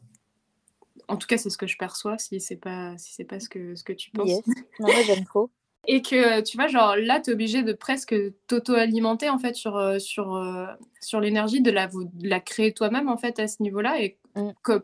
en 1.09 1.17
tout 1.17 1.27
cas, 1.27 1.39
c'est 1.39 1.51
ce 1.51 1.59
que 1.59 1.67
je 1.67 1.77
perçois, 1.77 2.19
si 2.19 2.41
c'est 2.41 2.57
pas 2.57 2.97
si 2.99 3.13
c'est 3.15 3.25
pas 3.25 3.39
ce 3.39 3.49
que 3.49 3.75
ce 3.75 3.85
que 3.85 3.93
tu 3.93 4.11
penses. 4.11 4.29
Yes. 4.29 4.43
Non, 4.81 4.89
j'aime 5.07 5.25
trop. 5.25 5.51
Et 5.87 6.03
que, 6.03 6.41
tu 6.43 6.57
vois, 6.57 6.67
genre, 6.69 6.97
là, 6.97 7.21
tu 7.21 7.31
es 7.31 7.33
obligé 7.35 7.63
de 7.63 7.73
presque 7.73 8.15
t'auto-alimenter, 8.49 9.29
en 9.31 9.39
fait, 9.39 9.55
sur, 9.55 9.77
heu 9.79 9.99
sur, 10.01 10.35
heu, 10.37 10.67
sur 11.01 11.21
l'énergie, 11.21 11.61
de 11.61 11.71
la 11.71 11.87
v 11.87 11.95
de 12.15 12.29
la 12.29 12.41
créer 12.41 12.73
toi-même, 12.73 13.09
en 13.09 13.17
fait, 13.17 13.39
à 13.39 13.47
ce 13.49 13.63
niveau-là 13.63 14.01
et 14.03 14.19
Mmh. 14.37 14.51
co 14.63 14.75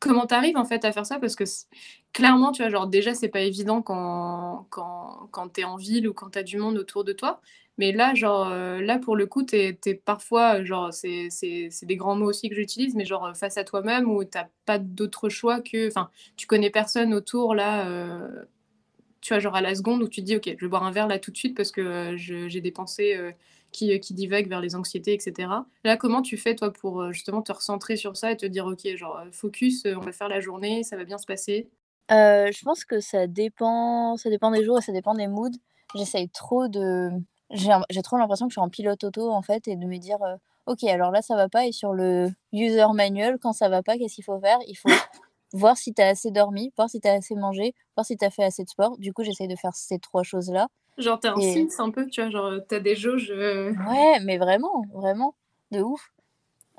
comment 0.00 0.26
tu 0.26 0.34
arrives, 0.34 0.56
en 0.58 0.64
fait, 0.66 0.84
à 0.84 0.92
faire 0.92 1.06
ça? 1.06 1.18
Parce 1.20 1.36
que 1.36 1.44
clairement, 2.12 2.52
tu 2.52 2.62
vois, 2.62 2.70
genre, 2.70 2.86
déjà, 2.88 3.14
c'est 3.14 3.28
pas 3.28 3.42
évident 3.42 3.82
quand 3.82 4.66
quand 4.70 5.28
quand 5.32 5.50
tu 5.54 5.62
es 5.62 5.64
en 5.64 5.76
ville 5.76 6.08
ou 6.08 6.14
quand 6.14 6.30
tu 6.30 6.38
as 6.40 6.44
du 6.44 6.58
monde 6.58 6.78
autour 6.78 7.04
de 7.04 7.12
toi. 7.14 7.40
Mais 7.78 7.92
là, 7.92 8.14
genre, 8.14 8.50
là, 8.50 8.98
pour 9.00 9.16
le 9.16 9.26
coup, 9.26 9.44
tu 9.44 9.56
es 9.56 9.74
parfois, 10.06 10.64
genre, 10.64 10.92
c'est 10.94 11.28
des 11.84 11.96
grands 11.96 12.16
mots 12.16 12.28
aussi 12.28 12.48
que 12.50 12.56
j'utilise, 12.56 12.94
mais 12.96 13.04
genre, 13.06 13.32
face 13.36 13.58
à 13.58 13.64
toi-même 13.64 14.10
où 14.10 14.24
tu 14.24 14.38
as 14.38 14.48
pas 14.66 14.78
d'autre 14.78 15.28
choix 15.30 15.60
que 15.62 15.88
enfin, 15.88 16.10
tu 16.36 16.46
connais 16.48 16.70
personne 16.70 17.14
autour 17.14 17.54
là, 17.54 17.86
tu 19.20 19.32
vois, 19.34 19.40
genre, 19.40 19.54
à 19.56 19.60
la 19.60 19.74
seconde 19.74 20.02
où 20.02 20.08
tu 20.08 20.20
te 20.20 20.26
dis: 20.26 20.36
«OK, 20.36 20.44
je 20.58 20.64
vais 20.64 20.68
boire 20.68 20.84
un 20.84 20.90
verre 20.92 21.06
là 21.08 21.18
tout 21.18 21.30
de 21.30 21.36
suite 21.36 21.56
parce 21.56 21.70
que, 21.72 22.16
je 22.16 22.48
j'ai 22.48 22.60
des 22.60 22.70
pensées, 22.72 23.16
heu, 23.16 23.32
qui, 23.72 23.92
heu, 23.92 23.98
qui 23.98 24.14
divaguent 24.14 24.48
vers 24.48 24.60
les 24.60 24.74
anxiétés 24.76 25.14
et 25.14 25.20
cetera». 25.20 25.66
Là, 25.84 25.96
comment 25.96 26.22
tu 26.22 26.36
fais 26.36 26.54
toi 26.54 26.72
pour, 26.72 27.12
justement 27.12 27.42
te 27.42 27.52
recentrer 27.52 27.96
sur 27.96 28.16
ça 28.16 28.30
et 28.32 28.36
te 28.36 28.46
dire: 28.46 28.66
«OK, 28.66 28.86
genre, 28.96 29.22
focus, 29.32 29.84
on 29.86 30.00
va 30.00 30.12
faire 30.12 30.28
la 30.28 30.40
journée, 30.40 30.82
ça 30.84 30.96
va 30.96 31.04
bien 31.04 31.18
se 31.18 31.26
passer»? 31.26 31.68
Je 32.10 32.64
pense 32.64 32.84
que 32.84 33.00
ça 33.00 33.26
dépend 33.26 34.16
ça 34.16 34.30
dépend 34.30 34.50
des 34.50 34.64
jours 34.64 34.78
et 34.78 34.82
ça 34.82 34.92
dépend 34.92 35.14
des 35.14 35.28
moods. 35.28 35.50
J'essaye 35.94 36.28
trop 36.30 36.68
de 36.68 37.10
j'ai 37.50 38.02
trop 38.02 38.18
l'impression 38.18 38.46
que 38.46 38.52
je 38.52 38.54
suis 38.54 38.60
en 38.60 38.68
pilote 38.70 39.02
auto, 39.04 39.30
en 39.30 39.42
fait 39.42 39.68
et 39.68 39.76
de 39.76 39.84
me 39.86 39.98
dire, 39.98 40.18
«OK, 40.66 40.84
alors 40.84 41.10
là, 41.10 41.22
ça 41.22 41.34
va 41.36 41.48
pas» 41.48 41.66
et 41.66 41.72
sur 41.72 41.92
le 41.94 42.30
user 42.52 42.86
manual, 42.94 43.38
quand 43.40 43.52
ça 43.54 43.68
va 43.70 43.82
pas, 43.82 43.96
qu'est-ce 43.98 44.16
qu'il 44.16 44.24
faut 44.24 44.38
faire? 44.40 44.58
Il 44.68 44.74
faut 44.76 44.90
voir 45.52 45.76
si 45.76 45.94
tu 45.94 46.02
as 46.02 46.08
assez 46.08 46.30
dormi, 46.30 46.72
voir 46.76 46.90
si 46.90 47.00
tu 47.00 47.08
as 47.08 47.12
assez 47.14 47.34
mangé, 47.34 47.74
voir 47.96 48.06
si 48.06 48.16
tu 48.16 48.24
as 48.24 48.30
fait 48.30 48.44
assez 48.44 48.64
de 48.64 48.68
sport. 48.68 48.98
Du 48.98 49.12
coup, 49.12 49.22
j'essaye 49.24 49.48
de 49.48 49.56
faire 49.56 49.74
ces 49.74 49.98
3 49.98 50.22
choses-là 50.22 50.68
Genre, 50.98 51.18
tu 51.20 51.26
es 51.28 51.30
un 51.30 51.40
et 51.40 51.40
Sims 51.40 51.80
un 51.80 51.90
peu, 51.90 52.06
tu 52.08 52.20
vois? 52.20 52.30
Genre, 52.30 52.46
heu, 52.52 52.64
tu 52.68 52.74
as 52.74 52.80
des 52.80 52.94
jauges, 52.96 53.30
heu 53.30 53.74
ouais, 53.88 54.20
mais 54.24 54.38
vraiment, 54.38 54.82
vraiment, 54.92 55.34
de 55.70 55.80
ouf. 55.82 56.10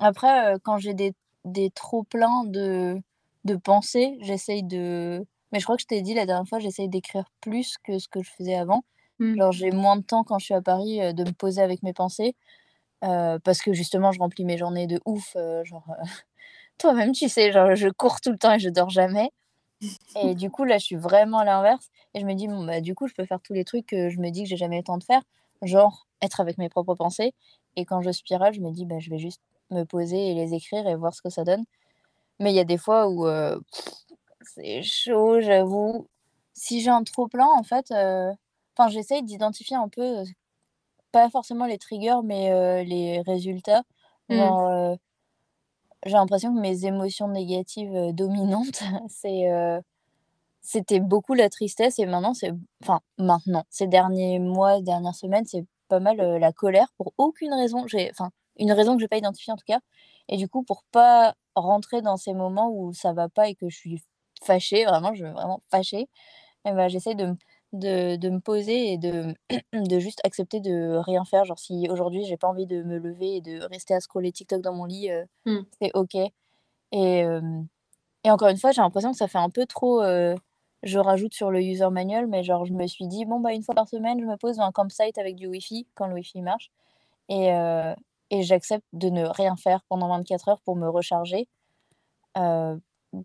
Après, 0.00 0.54
heu, 0.56 0.58
quand 0.62 0.78
j'ai 0.78 0.94
des 0.94 1.14
des 1.46 1.70
trop 1.70 2.04
pleins 2.04 2.44
de 2.46 2.98
de 3.44 3.56
pensées, 3.56 4.18
j'essaye 4.22 4.64
de 4.64 5.26
mais 5.52 5.60
je 5.60 5.64
crois 5.66 5.76
que 5.76 5.82
je 5.82 5.88
t'ai 5.88 6.02
dit 6.02 6.14
la 6.14 6.26
dernière 6.26 6.48
fois, 6.48 6.60
j'essaye 6.60 6.88
d'écrire 6.88 7.26
plus 7.40 7.76
que 7.84 7.98
ce 7.98 8.08
que 8.08 8.22
je 8.22 8.30
faisais 8.30 8.56
avant. 8.56 8.84
Mmh. 9.18 9.36
Genre, 9.38 9.52
j'ai 9.52 9.70
moins 9.72 9.96
de 9.98 10.02
temps 10.04 10.24
quand 10.24 10.38
je 10.40 10.46
suis 10.46 10.54
à 10.54 10.62
Paris, 10.62 11.00
heu, 11.02 11.14
de 11.14 11.24
me 11.24 11.32
poser 11.32 11.62
avec 11.62 11.82
mes 11.84 11.94
pensées, 11.94 12.36
parce 13.00 13.62
que 13.62 13.72
justement, 13.74 14.12
je 14.12 14.18
remplis 14.20 14.44
mes 14.44 14.58
journées 14.58 14.86
de 14.88 15.00
ouf, 15.06 15.36
genre, 15.64 15.86
toi-même 16.80 17.12
tu 17.12 17.28
sais, 17.28 17.52
genre, 17.52 17.74
je 17.76 17.88
cours 17.88 18.20
tout 18.20 18.32
le 18.32 18.38
temps 18.38 18.54
et 18.54 18.58
je 18.60 18.68
dors 18.70 18.90
jamais 18.90 19.30
et 20.16 20.34
du 20.34 20.50
coup, 20.50 20.64
là, 20.64 20.78
je 20.78 20.84
suis 20.86 20.96
vraiment 20.96 21.38
à 21.40 21.44
l'inverse 21.44 21.88
et 22.14 22.20
je 22.20 22.26
me 22.26 22.34
dis: 22.34 22.48
«Bon, 22.48 22.64
bah, 22.66 22.80
du 22.80 22.94
coup, 22.94 23.06
je 23.08 23.14
peux 23.14 23.24
faire 23.26 23.40
tous 23.42 23.54
les 23.54 23.64
trucs 23.64 23.86
que 23.86 24.10
je 24.10 24.18
me 24.20 24.30
dis 24.30 24.42
que 24.44 24.48
j'ai 24.50 24.56
jamais 24.56 24.78
le 24.78 24.82
temps 24.84 24.98
de 24.98 25.04
faire», 25.04 25.22
genre 25.62 26.06
être 26.22 26.40
avec 26.40 26.58
mes 26.58 26.68
propres 26.68 26.94
pensées 26.96 27.32
et 27.76 27.84
quand 27.86 28.02
je 28.02 28.10
spirale, 28.12 28.54
je 28.54 28.60
me 28.60 28.70
dis: 28.72 28.86
«Bah, 28.86 28.98
je 29.00 29.10
vais 29.10 29.18
juste 29.18 29.40
me 29.70 29.84
poser 29.84 30.30
et 30.30 30.34
les 30.34 30.54
écrire 30.54 30.86
et 30.88 30.96
voir 30.96 31.14
ce 31.14 31.22
que 31.22 31.30
ça 31.30 31.44
donne». 31.44 31.64
Mais 32.40 32.52
il 32.52 32.56
y 32.56 32.60
a 32.60 32.64
des 32.64 32.78
fois 32.78 33.08
où, 33.08 33.26
heu, 33.28 33.60
c'est 34.42 34.82
chaud, 34.82 35.40
j'avoue. 35.40 36.08
Si 36.54 36.80
j'ai 36.82 36.90
un 36.90 37.04
trop 37.04 37.28
plein, 37.28 37.46
en 37.48 37.62
fait, 37.64 37.92
enfin, 37.92 38.88
j'essaye 38.90 39.22
d'identifier 39.24 39.76
un 39.76 39.88
peu, 39.88 40.02
heu, 40.22 40.24
pas 41.12 41.30
forcément 41.30 41.66
les 41.66 41.78
triggers, 41.78 42.22
mais 42.24 42.84
les 42.84 43.22
résultats. 43.22 43.82
Mmh. 44.28 44.36
Genre, 44.36 44.98
j'ai 46.06 46.12
l'impression 46.12 46.54
que 46.54 46.60
mes 46.60 46.86
émotions 46.86 47.28
négatives, 47.28 48.12
dominantes, 48.12 48.82
c'est, 49.08 49.44
c'était 50.62 51.00
beaucoup 51.00 51.34
la 51.34 51.48
tristesse 51.48 51.98
et 51.98 52.06
maintenant 52.06 52.34
c'est 52.34 52.52
enfin, 52.82 53.00
maintenant, 53.18 53.64
ces 53.70 53.86
derniers 53.86 54.38
mois, 54.38 54.80
dernières 54.80 55.14
semaines, 55.14 55.44
c'est 55.46 55.64
pas 55.88 56.00
mal, 56.00 56.16
la 56.16 56.52
colère 56.52 56.88
pour 56.96 57.12
aucune 57.18 57.52
raison. 57.54 57.86
J'ai 57.86 58.10
enfin, 58.10 58.30
une 58.58 58.72
raison 58.72 58.94
que 58.96 59.00
j'ai 59.00 59.08
pas 59.08 59.18
identifiée 59.18 59.52
en 59.52 59.56
tout 59.56 59.64
cas 59.66 59.80
et 60.28 60.36
du 60.36 60.48
coup, 60.48 60.62
pour 60.62 60.84
pas 60.92 61.34
rentrer 61.56 62.02
dans 62.02 62.16
ces 62.16 62.34
moments 62.34 62.70
où 62.72 62.92
ça 62.94 63.12
va 63.12 63.28
pas 63.28 63.48
et 63.48 63.54
que 63.54 63.68
je 63.68 63.76
suis 63.76 64.02
fâchée, 64.42 64.84
vraiment, 64.84 65.14
je 65.14 65.26
vraiment 65.26 65.60
fâchée 65.70 66.08
et 66.66 66.72
bah, 66.72 66.88
j'essaie 66.88 67.14
de 67.14 67.34
de 67.72 68.16
de 68.16 68.28
me 68.30 68.40
poser 68.40 68.92
et 68.92 68.98
de 68.98 69.34
de 69.74 69.98
juste 70.00 70.20
accepter 70.24 70.60
de 70.60 70.96
rien 71.06 71.24
faire. 71.24 71.44
Genre 71.44 71.58
si 71.58 71.88
aujourd'hui 71.90 72.24
j'ai 72.24 72.36
pas 72.36 72.48
envie 72.48 72.66
de 72.66 72.82
me 72.82 72.98
lever 72.98 73.36
et 73.36 73.40
de 73.42 73.62
rester 73.64 73.94
à 73.94 74.00
scroller 74.00 74.32
TikTok 74.32 74.62
dans 74.62 74.74
mon 74.74 74.84
lit, 74.86 75.10
heu, 75.10 75.24
Mmh. 75.44 75.66
c'est 75.82 75.92
OK 75.94 76.16
et 76.92 77.24
et 78.24 78.30
encore 78.30 78.48
une 78.48 78.58
fois, 78.58 78.72
j'ai 78.72 78.82
l'impression 78.82 79.12
que 79.12 79.16
ça 79.16 79.28
fait 79.28 79.38
un 79.38 79.50
peu 79.50 79.66
trop, 79.66 80.02
heu, 80.02 80.34
je 80.82 80.98
rajoute 80.98 81.34
sur 81.34 81.50
le 81.50 81.62
user 81.62 81.88
manual, 81.90 82.26
mais 82.26 82.42
genre 82.42 82.64
je 82.66 82.72
me 82.74 82.86
suis 82.86 83.06
dit: 83.08 83.24
«Bon, 83.24 83.40
bah, 83.40 83.52
une 83.54 83.62
fois 83.62 83.74
par 83.74 83.88
semaine, 83.88 84.20
je 84.20 84.26
me 84.26 84.36
pose 84.36 84.56
dans 84.56 84.64
un 84.64 84.72
campsite 84.72 85.18
avec 85.18 85.36
du 85.36 85.46
wifi 85.46 85.86
quand 85.94 86.06
le 86.06 86.14
wifi 86.14 86.42
marche 86.42 86.70
et 87.28 87.52
heu 87.52 87.94
et 88.30 88.42
j'accepte 88.42 88.86
de 88.94 89.10
ne 89.10 89.24
rien 89.26 89.56
faire 89.56 89.82
pendant 89.88 90.08
24 90.08 90.48
heures 90.48 90.62
pour 90.62 90.76
me 90.76 90.88
recharger». 90.88 91.48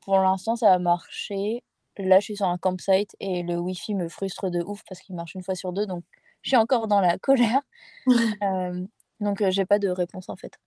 Pour 0.01 0.17
l'instant, 0.19 0.55
ça 0.55 0.73
a 0.73 0.79
marché. 0.79 1.63
Là, 1.97 2.19
je 2.19 2.25
suis 2.25 2.35
sur 2.37 2.47
un 2.47 2.57
campsite 2.57 3.15
et 3.19 3.43
le 3.43 3.57
wifi 3.57 3.95
me 3.95 4.09
frustre 4.09 4.49
de 4.49 4.61
ouf 4.63 4.83
parce 4.87 5.01
qu'il 5.01 5.15
marche 5.15 5.35
une 5.35 5.43
fois 5.43 5.55
sur 5.55 5.73
2, 5.73 5.85
donc 5.85 6.03
je 6.41 6.49
suis 6.49 6.57
encore 6.57 6.87
dans 6.87 7.01
la 7.01 7.17
colère. 7.19 7.61
Donc 9.21 9.41
j'ai 9.49 9.65
pas 9.65 9.79
de 9.79 9.87
réponse, 9.89 10.29
en 10.29 10.35
fait. 10.35 10.57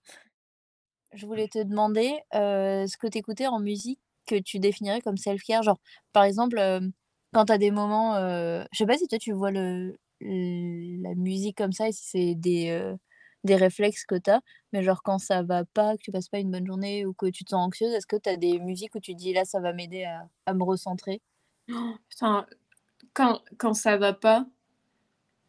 Je 1.13 1.25
voulais 1.25 1.47
te 1.47 1.61
demander, 1.63 2.19
ce 2.33 2.97
que 2.97 3.07
tu 3.07 3.17
écoutais 3.17 3.47
en 3.47 3.59
musique 3.59 3.99
que 4.27 4.35
tu 4.39 4.59
définirais 4.59 5.01
comme 5.01 5.17
self-care? 5.17 5.63
Genre, 5.63 5.79
par 6.13 6.23
exemple, 6.23 6.59
quand 7.33 7.45
tu 7.45 7.53
as 7.53 7.57
des 7.57 7.71
moments, 7.71 8.15
je 8.19 8.77
sais 8.77 8.85
pas 8.85 8.97
si 8.97 9.07
toi 9.07 9.17
tu 9.17 9.31
vois 9.33 9.51
le 9.51 9.97
la 10.21 11.15
musique 11.15 11.57
comme 11.57 11.71
ça 11.71 11.87
et 11.87 11.91
si 11.93 12.03
c'est 12.05 12.35
des, 12.35 12.93
des 13.43 13.55
réflexes 13.55 14.05
que 14.05 14.15
tu 14.15 14.29
as, 14.31 14.41
mais 14.73 14.83
genre 14.83 15.03
quand 15.03 15.19
ça 15.19 15.43
va 15.43 15.65
pas, 15.65 15.97
que 15.97 16.01
tu 16.03 16.11
passes 16.11 16.29
pas 16.29 16.39
une 16.39 16.51
bonne 16.51 16.67
journée 16.67 17.05
ou 17.05 17.13
que 17.13 17.27
tu 17.27 17.43
te 17.45 17.51
sens 17.51 17.67
anxieuse, 17.67 17.93
est-ce 17.93 18.07
que 18.07 18.17
tu 18.17 18.29
as 18.29 18.37
des 18.37 18.59
musiques 18.59 18.95
où 18.95 18.99
tu 18.99 19.13
dis: 19.15 19.33
«Là, 19.33 19.45
ça 19.45 19.59
va 19.61 19.73
m'aider 19.73 20.03
à 20.05 20.27
à 20.45 20.53
me 20.53 20.63
recentrer»? 20.63 21.21
Putain, 22.09 22.45
quand 23.13 23.41
quand 23.59 23.73
ça 23.75 23.97
va 23.97 24.13
pas, 24.13 24.47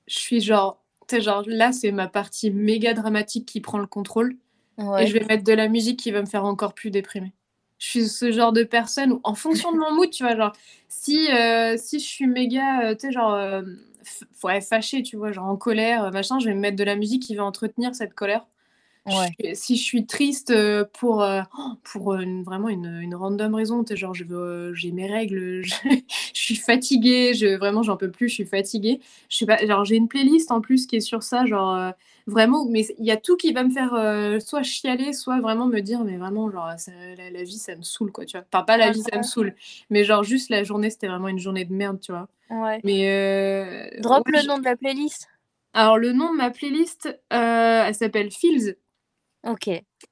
je 0.06 0.18
suis 0.18 0.40
genre, 0.40 0.82
tu 1.09 1.20
genre, 1.20 1.42
là, 1.47 1.73
c'est 1.73 1.92
ma 1.92 2.09
partie 2.09 2.50
méga 2.50 2.94
dramatique 2.94 3.47
qui 3.47 3.61
prend 3.61 3.78
le 3.78 3.87
contrôle 3.87 4.37
et 4.97 5.06
je 5.06 5.14
vais 5.14 5.25
mettre 5.26 5.44
de 5.44 5.52
la 5.52 5.68
musique 5.68 5.99
qui 6.00 6.11
va 6.12 6.20
me 6.23 6.26
faire 6.26 6.44
encore 6.44 6.75
plus 6.75 6.90
déprimer. 6.90 7.32
Je 7.78 7.88
suis 7.88 8.09
ce 8.09 8.32
genre 8.32 8.52
de 8.52 8.64
personne 8.64 9.12
où 9.12 9.20
en 9.25 9.35
fonction 9.35 9.73
de 9.73 9.78
mon 9.78 9.94
mood, 9.94 10.11
tu 10.11 10.25
vois, 10.25 10.37
genre, 10.37 10.52
si, 10.88 11.28
heu, 11.32 11.76
si 11.78 12.00
je 12.00 12.06
suis 12.06 12.26
méga, 12.26 12.90
heu, 12.92 12.97
tu 12.97 13.09
sais, 13.09 13.12
genre, 13.12 13.37
f 13.64 13.66
ouais, 14.45 14.61
fâchée, 14.61 15.02
tu 15.02 15.16
vois, 15.16 15.33
genre 15.33 15.47
en 15.47 15.57
colère, 15.57 16.11
machin, 16.12 16.38
je 16.38 16.47
vais 16.47 16.54
me 16.54 16.61
mettre 16.61 16.76
de 16.76 16.85
la 16.85 16.97
musique 16.97 17.23
qui 17.23 17.35
va 17.35 17.45
entretenir 17.45 17.95
cette 17.95 18.14
colère. 18.14 18.47
Ouais. 19.07 19.28
Je 19.42 19.54
si 19.54 19.76
je 19.76 19.83
suis 19.83 20.07
triste, 20.07 20.50
heu, 20.50 20.87
pour, 20.92 21.23
heu, 21.23 21.40
pour, 21.85 22.12
heu, 22.14 22.21
une 22.23 22.42
vraiment 22.45 22.69
une, 22.69 22.99
une 23.00 23.14
random 23.14 23.54
raison, 23.54 23.83
genre 23.90 24.14
j'ai 24.14 24.92
mes 24.92 25.07
règles, 25.11 25.62
je 25.64 25.75
je 26.35 26.40
suis 26.40 26.57
fatiguée, 26.57 27.33
je 27.35 27.57
vraiment 27.57 27.83
j'en 27.83 27.97
peux 27.97 28.11
plus, 28.11 28.28
je 28.28 28.35
suis 28.35 28.45
fatiguée. 28.45 29.00
Je 29.30 29.37
sais 29.38 29.47
pas, 29.47 29.64
genre 29.66 29.85
j'ai 29.85 29.97
une 29.97 30.09
playlist 30.09 30.50
en 30.52 30.61
plus 30.61 30.87
qui 30.87 30.97
est 30.97 31.00
sur 31.00 31.23
ça, 31.23 31.47
genre, 31.47 31.92
vraiment 32.26 32.66
mais 32.66 32.87
il 32.99 33.04
y 33.07 33.11
a 33.11 33.16
tout 33.16 33.37
qui 33.37 33.52
va 33.52 33.64
me 33.64 33.71
faire, 33.71 33.90
soit 34.42 34.62
chialer, 34.62 35.12
soit 35.14 35.40
vraiment 35.40 35.66
me 35.66 35.80
dire: 35.80 36.04
«Mais 36.04 36.19
vraiment 36.19 36.50
genre 36.50 36.71
ça 36.76 36.92
la 37.16 37.30
la 37.30 37.42
vie 37.42 37.59
ça 37.59 37.75
me 37.76 37.83
saoule 37.83 38.12
quoi», 38.12 38.26
tu 38.26 38.37
vois? 38.37 38.45
Enfin 38.52 38.64
pas 38.64 38.76
la 38.76 38.90
vie 38.90 39.02
ça 39.02 39.16
me 39.16 39.23
saoule, 39.23 39.54
mais 39.88 40.04
genre 40.04 40.23
juste 40.25 40.50
la 40.50 40.62
journée 40.62 40.90
c'était 40.90 41.09
vraiment 41.09 41.28
une 41.28 41.38
journée 41.38 41.64
de 41.64 41.73
merde, 41.73 42.00
tu 42.00 42.12
vois? 42.12 42.28
Ouais. 42.50 42.80
Mais, 42.85 43.90
Drop 44.00 44.26
ouais 44.26 44.42
le 44.42 44.47
nom 44.47 44.59
de 44.59 44.64
la 44.64 44.76
playlist. 44.76 45.28
alors 45.73 45.99
le 45.99 46.12
nom 46.12 46.33
de 46.33 46.37
ma 46.37 46.50
playlist, 46.50 47.09
elle 47.30 47.95
s'appelle 47.95 48.30
Feels. 48.30 48.76
OK. 49.47 49.68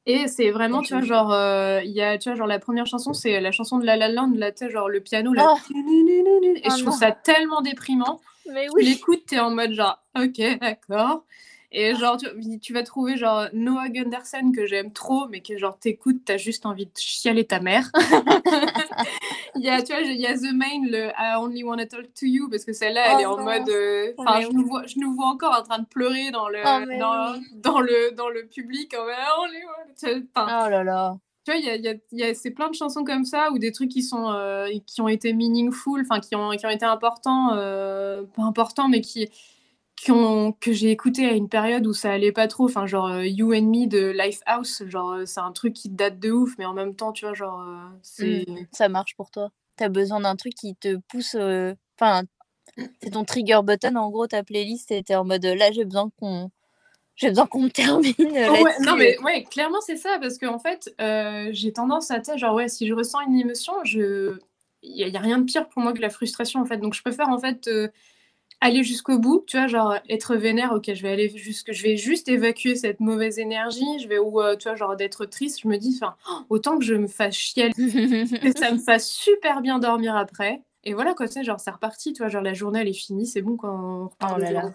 Et 0.07 0.27
c'est 0.29 0.51
vraiment, 0.51 0.83
tu 0.83 0.95
vois, 0.95 1.03
genre, 1.03 1.33
heu, 1.33 1.81
il 1.85 1.91
y 1.91 2.01
a 2.03 2.17
tu 2.19 2.29
vois, 2.31 2.37
genre 2.37 2.47
la 2.47 2.59
1re 2.59 2.87
chanson, 2.87 3.13
c'est 3.13 3.41
la 3.41 3.53
chanson 3.53 3.79
de 3.79 3.85
La 3.85 3.97
La 3.97 4.09
Land, 4.09 4.33
là, 4.37 4.53
tu 4.53 4.65
sais, 4.67 4.71
genre 4.71 4.89
le 4.89 5.01
piano 5.01 5.33
là 5.35 5.55
Oh! 5.55 5.59
et 5.75 6.63
Oh 6.67 6.71
je 6.71 6.83
trouve 6.83 6.87
non! 6.87 6.93
ça 6.93 7.13
tellement 7.13 7.61
déprimant. 7.61 8.21
Mais 8.51 8.67
Tu 8.69 8.73
oui! 8.77 8.85
l'écoutes, 8.87 9.27
tu 9.27 9.35
es 9.35 9.39
en 9.41 9.51
mode 9.51 9.73
genre: 9.73 10.03
«OK, 10.19 10.41
d'accord» 10.61 11.25
et 11.71 11.95
genre 11.95 12.17
tu 12.17 12.27
tu 12.61 12.73
vas 12.73 12.83
trouver 12.83 13.19
genre 13.19 13.45
Noah 13.53 13.91
Gundersen 13.91 14.53
que 14.57 14.65
j'aime 14.65 14.91
trop, 14.91 15.29
mais 15.29 15.43
que 15.43 15.59
genre 15.59 15.79
tu 15.79 15.89
écoutes, 15.89 16.25
tu 16.25 16.33
as 16.33 16.39
juste 16.39 16.65
envie 16.65 16.87
de 16.87 16.93
chialer 16.97 17.45
ta 17.45 17.61
mère. 17.61 17.91
Il 19.57 19.63
y 19.65 19.69
a 19.69 19.83
tu 19.83 19.93
vois, 19.93 20.03
il 20.03 20.21
y 20.21 20.27
a 20.27 20.35
The 20.37 20.53
Maine, 20.53 20.87
le 20.91 21.09
I 21.19 21.35
Only 21.39 21.65
Wanna 21.65 21.87
Talk 21.87 22.13
to 22.15 22.27
You 22.27 22.49
parce 22.51 22.65
que 22.65 22.73
celle-là, 22.73 23.13
elle 23.13 23.17
Oh 23.17 23.23
est 23.23 23.27
en 23.27 23.37
non! 23.37 23.45
mode, 23.45 23.71
enfin 24.19 24.41
Mais 24.41 24.47
je 24.47 24.53
nous 24.53 24.67
vois 24.67 24.87
je 24.87 24.99
nous 24.99 25.15
vois 25.15 25.27
encore 25.27 25.55
en 25.59 25.63
train 25.63 25.79
de 25.79 25.87
pleurer 25.87 26.31
dans 26.31 26.49
Oh 26.65 26.81
le 26.81 26.87
mais 26.87 26.99
dans 26.99 27.35
oui! 27.35 27.47
dans 27.53 27.81
le 27.81 28.13
dans 28.15 28.29
le 28.29 28.47
public 28.47 28.95
en 28.95 29.05
mode 29.05 29.15
Oh 30.37 30.69
là 30.69 30.83
là! 30.85 31.19
tu 31.45 31.53
vois, 31.53 31.57
il 31.61 31.65
y 31.67 31.71
a 31.71 31.77
y 31.77 31.89
a 31.89 31.95
y 32.13 32.23
a 32.25 32.35
c'est 32.35 32.51
plein 32.51 32.69
de 32.69 32.75
chansons 32.75 33.05
comme 33.05 33.25
ça 33.25 33.51
ou 33.53 33.59
des 33.59 33.73
trucs 33.73 33.91
qui 33.91 34.03
sont, 34.03 34.31
heu, 34.33 34.67
qui 34.87 35.01
ont 35.01 35.09
été 35.09 35.33
meaningful, 35.33 36.03
enfin 36.03 36.21
qui 36.21 36.35
ont 36.37 36.51
qui 36.51 36.67
ont 36.67 36.71
été 36.71 36.85
importants, 36.85 37.55
heu, 37.57 38.29
pas 38.35 38.43
importants, 38.43 38.89
mais 38.89 39.01
qui 39.01 39.29
qui 40.01 40.13
ont 40.13 40.53
que 40.53 40.73
j'ai 40.73 40.91
écouté 40.91 41.27
à 41.27 41.33
une 41.33 41.49
période 41.49 41.87
où 41.87 41.93
ça 41.93 42.13
allait 42.13 42.33
pas 42.33 42.49
trop, 42.49 42.65
enfin 42.67 42.87
genre, 42.87 43.09
heu, 43.09 43.27
You 43.27 43.53
and 43.55 43.63
Me 43.63 43.87
de 43.87 44.09
Lifehouse, 44.11 44.85
genre, 44.89 45.13
heu, 45.15 45.27
c'est 45.27 45.41
un 45.41 45.53
truc 45.53 45.75
qui 45.75 45.89
date 45.91 46.19
de 46.21 46.31
ouf, 46.31 46.55
mais 46.59 46.65
en 46.67 46.75
même 46.75 46.95
temps, 46.95 47.13
tu 47.13 47.25
vois, 47.25 47.35
genre, 47.35 47.61
Mmh. 47.63 47.93
c'est 48.03 48.45
Ça 48.73 48.89
marche 48.89 49.17
pour 49.17 49.31
toi. 49.31 49.51
Tu 49.77 49.85
as 49.85 49.89
besoin 49.89 50.21
d'un 50.21 50.37
truc 50.37 50.55
qui 50.55 50.75
te 50.77 50.97
pousse, 51.09 51.35
heu, 51.37 51.75
enfin, 52.01 52.23
c'est 53.03 53.11
ton 53.11 53.25
trigger 53.25 53.61
button 53.65 53.97
en 53.97 54.11
gros 54.11 54.27
ta 54.27 54.43
playlist 54.45 54.91
et 54.93 55.03
tu 55.05 55.13
es 55.13 55.17
en 55.17 55.25
mode, 55.25 55.45
«Là 55.45 55.73
j'ai 55.73 55.85
besoin 55.85 56.11
qu'on 56.21 56.51
j'ai 57.17 57.29
besoin 57.31 57.47
qu'on 57.47 57.63
me 57.63 57.71
termine, 57.71 58.15
Ouais, 58.49 58.75
non 58.81 58.97
là-dessus, 58.97 59.03
heu». 59.03 59.15
mais 59.17 59.19
ouais, 59.21 59.45
clairement 59.45 59.81
c'est 59.81 59.97
ça 59.97 60.19
parce 60.21 60.39
qu'en 60.39 60.59
fait, 60.59 60.95
heu, 61.01 61.51
j'ai 61.53 61.73
tendance 61.73 62.11
à 62.11 62.21
genre 62.37 62.55
ouais, 62.55 62.69
si 62.69 62.87
je 62.89 62.95
ressens 62.95 63.21
une 63.29 63.37
émotion, 63.37 63.73
je 63.85 64.39
il 64.83 65.07
y 65.07 65.11
y 65.11 65.17
a 65.17 65.21
rien 65.21 65.39
de 65.39 65.45
pire 65.45 65.69
pour 65.69 65.83
moi 65.83 65.93
que 65.93 66.01
la 66.01 66.11
frustration 66.11 66.61
en 66.61 66.65
fait, 66.67 66.79
donc 66.79 66.95
je 66.95 67.03
préfère 67.03 67.29
en 67.29 67.39
fait, 67.39 67.69
aller 68.61 68.83
jusqu'au 68.85 69.19
bout, 69.19 69.45
tu 69.47 69.57
vois? 69.57 69.67
Genre 69.69 69.97
être 70.09 70.37
vénère, 70.37 70.73
OK, 70.73 70.93
je 70.93 71.03
vais 71.03 71.11
aller 71.11 71.29
jusque 71.37 71.73
je 71.73 71.83
vais 71.83 71.97
juste 71.97 72.29
évacuer 72.29 72.75
cette 72.77 73.01
mauvaise 73.01 73.39
énergie, 73.39 73.99
je 74.01 74.09
vais 74.09 74.19
ou, 74.19 74.41
heu, 74.41 74.57
tu 74.59 74.69
vois, 74.69 74.77
genre 74.77 74.97
d'être 74.97 75.25
triste, 75.27 75.61
je 75.63 75.69
me 75.69 75.77
dis 75.79 75.99
enfin: 76.01 76.17
«Autant 76.51 76.79
que 76.79 76.85
je 76.85 76.95
me 76.95 77.07
fasse 77.09 77.35
chialer, 77.35 77.73
que 78.41 78.53
ça 78.59 78.73
me 78.73 78.79
fasse 78.79 79.09
super 79.11 79.61
bien 79.63 79.79
dormir 79.79 80.17
après» 80.17 80.63
et 80.85 80.95
voilà 80.95 81.13
quoi, 81.15 81.27
tu 81.27 81.35
sais, 81.35 81.45
genre 81.45 81.61
c'est 81.61 81.71
reparti, 81.73 82.13
tu 82.13 82.23
vois? 82.23 82.29
Genre 82.29 82.43
la 82.43 82.55
journée 82.55 82.81
elle 82.81 82.89
est 82.89 82.93
finie, 82.93 83.27
c'est 83.27 83.43
bon 83.43 83.57
quoi, 83.57 83.71
on 83.73 84.09
repart 84.09 84.37
Oh 84.37 84.39
là 84.39 84.53
là. 84.53 84.63
0. 84.63 84.73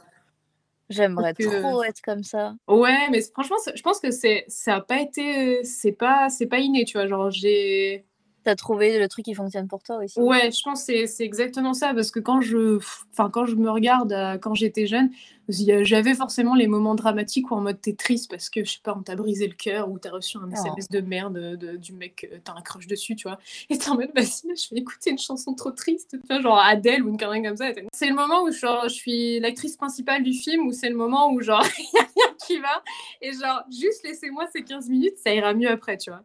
Parce 1.15 1.29
J'aimerais 1.29 1.33
que 1.33 1.43
trop 1.43 1.83
être 1.83 2.01
comme 2.01 2.23
ça. 2.23 2.55
ouais, 2.67 3.09
mais 3.09 3.21
franchement, 3.21 3.57
je 3.75 3.81
pense 3.81 3.99
que 3.99 4.11
c'est 4.11 4.45
ça 4.47 4.75
a 4.77 4.81
pas 4.81 5.01
été 5.01 5.63
c'est 5.63 5.91
pas 5.93 6.29
c'est 6.29 6.47
pas 6.47 6.59
inné, 6.59 6.85
tu 6.85 6.97
vois? 6.97 7.07
Genre 7.07 7.31
j'ai 7.31 8.05
Tu 8.43 8.49
as 8.49 8.55
trouvé 8.55 8.99
le 8.99 9.07
truc 9.07 9.25
qui 9.25 9.33
fonctionne 9.33 9.67
pour 9.67 9.83
toi 9.83 9.97
aussi. 10.03 10.19
Ouais, 10.19 10.51
je 10.51 10.61
pense 10.63 10.83
c'est 10.83 11.07
c'est 11.07 11.23
exactement 11.23 11.73
ça 11.73 11.93
parce 11.93 12.11
que 12.11 12.19
quand 12.19 12.41
je 12.41 12.77
enfin 13.11 13.29
quand 13.29 13.45
je 13.45 13.55
me 13.55 13.69
regarde, 13.69 14.11
heu, 14.11 14.37
quand 14.39 14.53
j'étais 14.53 14.85
jeune, 14.85 15.09
a 15.49 15.83
j'avais 15.83 16.13
forcément 16.13 16.55
les 16.55 16.67
moments 16.67 16.95
dramatiques 16.95 17.51
où 17.51 17.55
en 17.55 17.61
mode 17.61 17.79
tu 17.81 17.91
es 17.91 17.93
triste 17.93 18.29
parce 18.29 18.49
que 18.49 18.63
je 18.65 18.71
sais 18.73 18.79
pas, 18.83 18.95
on 18.97 19.01
t'a 19.03 19.15
brisé 19.15 19.47
le 19.47 19.53
cœur 19.53 19.89
ou 19.89 19.99
tu 19.99 20.07
as 20.07 20.11
reçu 20.11 20.37
un 20.37 20.49
Oh. 20.49 20.53
SMS 20.53 20.89
de 20.89 20.99
merde, 21.01 21.37
heu, 21.37 21.57
de 21.57 21.77
du 21.77 21.93
mec, 21.93 22.29
heu, 22.31 22.39
tu 22.43 22.51
as 22.51 22.55
un 22.55 22.61
crush 22.61 22.87
dessus, 22.87 23.15
tu 23.15 23.27
vois? 23.27 23.39
Et 23.69 23.77
tu 23.77 23.85
es 23.85 23.89
en 23.89 23.95
mode: 23.95 24.11
«Vas-y, 24.15 24.47
là, 24.47 24.53
je 24.55 24.73
vais 24.75 24.81
écouter 24.81 25.09
une 25.11 25.17
chanson 25.19 25.53
trop 25.53 25.71
triste», 25.71 26.17
tu 26.19 26.27
vois? 26.27 26.41
Genre 26.41 26.57
Adèle 26.59 27.03
ou 27.03 27.09
une 27.09 27.17
connerie 27.17 27.41
comme 27.43 27.57
ça. 27.57 27.71
C'est 27.93 28.07
le 28.07 28.15
moment 28.15 28.43
où 28.43 28.51
genre 28.51 28.83
je 28.89 28.93
suis 28.93 29.39
l'actrice 29.39 29.77
principale 29.77 30.21
du 30.23 30.33
film, 30.33 30.67
où 30.67 30.71
c'est 30.73 30.89
le 30.89 30.95
moment 30.95 31.31
où 31.31 31.41
genre 31.41 31.63
il 31.79 31.83
y 31.93 31.99
a 31.99 32.03
rien 32.15 32.35
qui 32.45 32.59
va 32.59 32.83
et 33.21 33.31
genre 33.33 33.63
juste 33.71 34.03
laissez-moi 34.03 34.45
ces 34.53 34.63
15 34.63 34.89
minutes, 34.89 35.17
ça 35.23 35.33
ira 35.33 35.53
mieux 35.53 35.69
après, 35.69 35.97
tu 35.97 36.09
vois? 36.11 36.23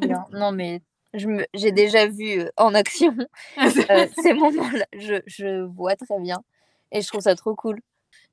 Bien. 0.00 0.24
Non 0.32 0.52
mais 0.52 0.82
j'ai 1.54 1.72
déjà 1.72 2.06
vu, 2.06 2.40
heu, 2.40 2.50
en 2.56 2.74
action, 2.74 3.14
heu, 3.90 4.08
ces 4.14 4.32
moments-là, 4.34 4.86
je 4.96 5.16
je 5.26 5.62
vois 5.64 5.96
très 5.96 6.18
bien 6.20 6.38
et 6.92 7.00
je 7.02 7.08
trouve 7.08 7.20
ça 7.22 7.34
trop 7.34 7.54
cool. 7.54 7.80